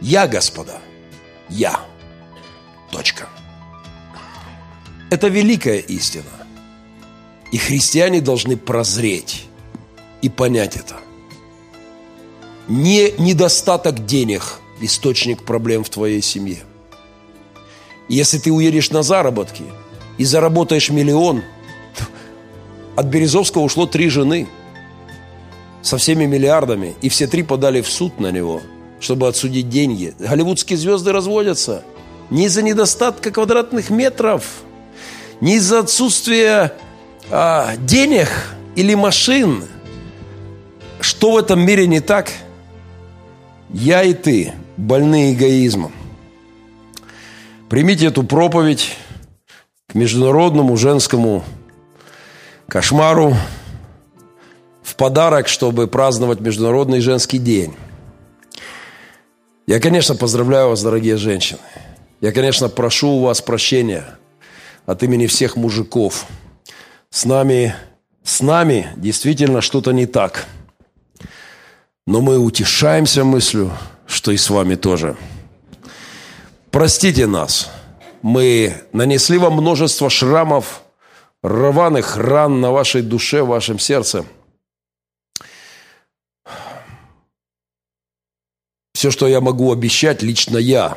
[0.00, 0.78] Я, господа,
[1.48, 1.80] я.
[2.90, 3.28] Точка.
[5.10, 6.30] Это великая истина.
[7.52, 9.46] И христиане должны прозреть
[10.22, 10.96] и понять это.
[12.68, 16.58] Не недостаток денег– источник проблем в твоей семье.
[18.08, 19.64] Если ты уедешь на заработки
[20.18, 21.42] и заработаешь миллион,
[22.96, 24.48] от Березовского ушло три жены
[25.82, 28.62] со всеми миллиардами, и все три подали в суд на него,
[29.00, 30.14] чтобы отсудить деньги.
[30.18, 31.84] Голливудские звезды разводятся
[32.30, 34.44] не из-за недостатка квадратных метров,
[35.40, 36.72] не из-за отсутствия
[37.30, 38.28] а, денег
[38.74, 39.64] или машин–
[41.00, 42.30] что в этом мире не так?
[43.70, 45.92] Я и ты больны эгоизмом.
[47.68, 48.96] Примите эту проповедь
[49.88, 51.44] к международному женскому
[52.68, 53.36] кошмару
[54.82, 57.74] в подарок, чтобы праздновать Международный женский день.
[59.66, 61.58] Я, конечно, поздравляю вас, дорогие женщины.
[62.20, 64.04] Я, конечно, прошу у вас прощения
[64.86, 66.26] от имени всех мужиков.
[67.10, 67.74] С нами,
[68.22, 70.46] с нами действительно что-то не так–
[72.06, 73.72] но мы утешаемся мыслью,
[74.06, 75.16] что и с вами тоже.
[76.70, 77.70] Простите нас.
[78.22, 80.82] Мы нанесли вам множество шрамов,
[81.42, 84.24] рваных ран на вашей душе, в вашем сердце.
[88.94, 90.96] Все, что я могу обещать, лично я,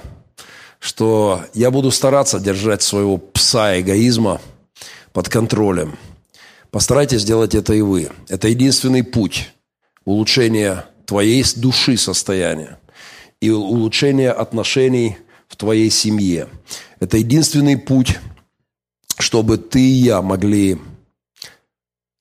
[0.80, 4.40] что я буду стараться держать своего пса эгоизма
[5.12, 5.98] под контролем.
[6.72, 8.12] Постарайтесь сделать это и вы.
[8.28, 9.52] Это единственный путь
[10.06, 12.78] улучшения твоей души состояния
[13.42, 16.48] и улучшения отношений в твоей семье.
[17.00, 18.20] Это единственный путь,
[19.18, 20.78] чтобы ты и я могли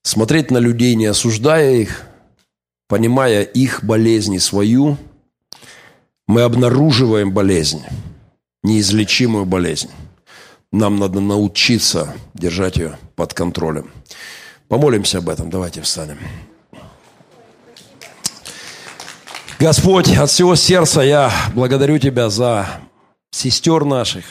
[0.03, 2.07] смотреть на людей, не осуждая их,
[2.89, 4.97] понимая их болезни свою,
[6.27, 7.83] мы обнаруживаем болезнь,
[8.63, 9.91] неизлечимую болезнь.
[10.73, 13.91] Нам надо научиться держать ее под контролем.
[14.69, 15.51] Помолимся об этом.
[15.51, 16.17] Давайте встанем.
[19.59, 22.69] Господь, от всего сердца я благодарю Тебя за
[23.33, 24.25] сестер наших,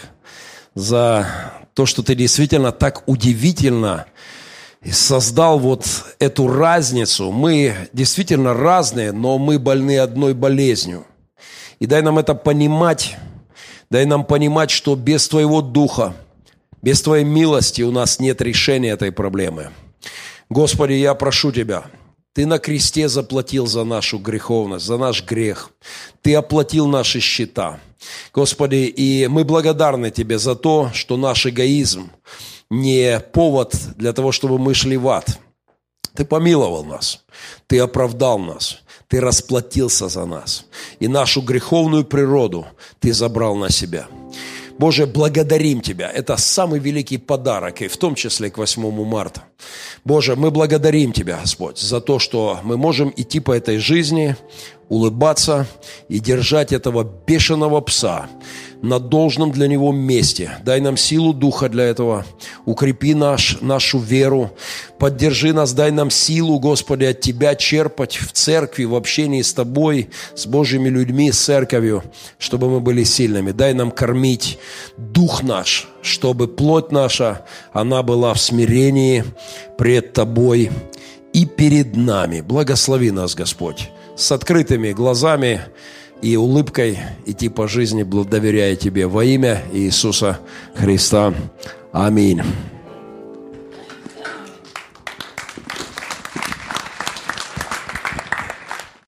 [0.73, 1.27] за
[1.73, 4.05] то, что Ты действительно так удивительно
[4.89, 5.85] создал вот
[6.19, 7.31] эту разницу.
[7.33, 11.05] Мы действительно разные, но мы больны одной болезнью.
[11.79, 13.17] И дай нам это понимать,
[13.89, 16.13] дай нам понимать, что без Твоего Духа,
[16.81, 19.71] без Твоей милости у нас нет решения этой проблемы.
[20.49, 21.83] Господи, я прошу Тебя–
[22.37, 25.71] ты на кресте заплатил за нашу греховность, за наш грех.
[26.21, 27.79] Ты оплатил наши счета.
[28.31, 32.11] Господи, и мы благодарны Тебе за то, что наш эгоизм
[32.69, 35.39] не повод для того, чтобы мы шли в ад.
[36.13, 37.25] Ты помиловал нас,
[37.65, 40.65] Ты оправдал нас, Ты расплатился за нас.
[40.99, 42.67] И нашу греховную природу
[42.99, 44.07] Ты забрал на себя.
[44.79, 46.09] Боже, благодарим Тебя.
[46.09, 49.43] Это самый великий подарок, и в том числе к 8 марта.
[50.05, 54.35] Боже, мы благодарим Тебя, Господь, за то, что мы можем идти по этой жизни,
[54.89, 55.67] улыбаться
[56.09, 58.29] и держать этого бешеного пса
[58.81, 60.57] на должном для него месте.
[60.63, 62.25] Дай нам силу духа для этого.
[62.65, 64.51] Укрепи наш, нашу веру.
[64.99, 70.09] Поддержи нас, дай нам силу, Господи, от Тебя черпать в церкви, в общении с Тобой,
[70.35, 72.03] с Божьими людьми, с церковью,
[72.37, 73.51] чтобы мы были сильными.
[73.51, 74.59] Дай нам кормить
[74.97, 79.23] дух наш, чтобы плоть наша, она была в смирении
[79.77, 80.71] пред Тобой
[81.33, 82.41] и перед нами.
[82.41, 85.61] Благослови нас, Господь, с открытыми глазами,
[86.21, 90.39] и улыбкой идти по жизни, доверяя Тебе во имя Иисуса
[90.75, 91.33] Христа.
[91.91, 92.41] Аминь.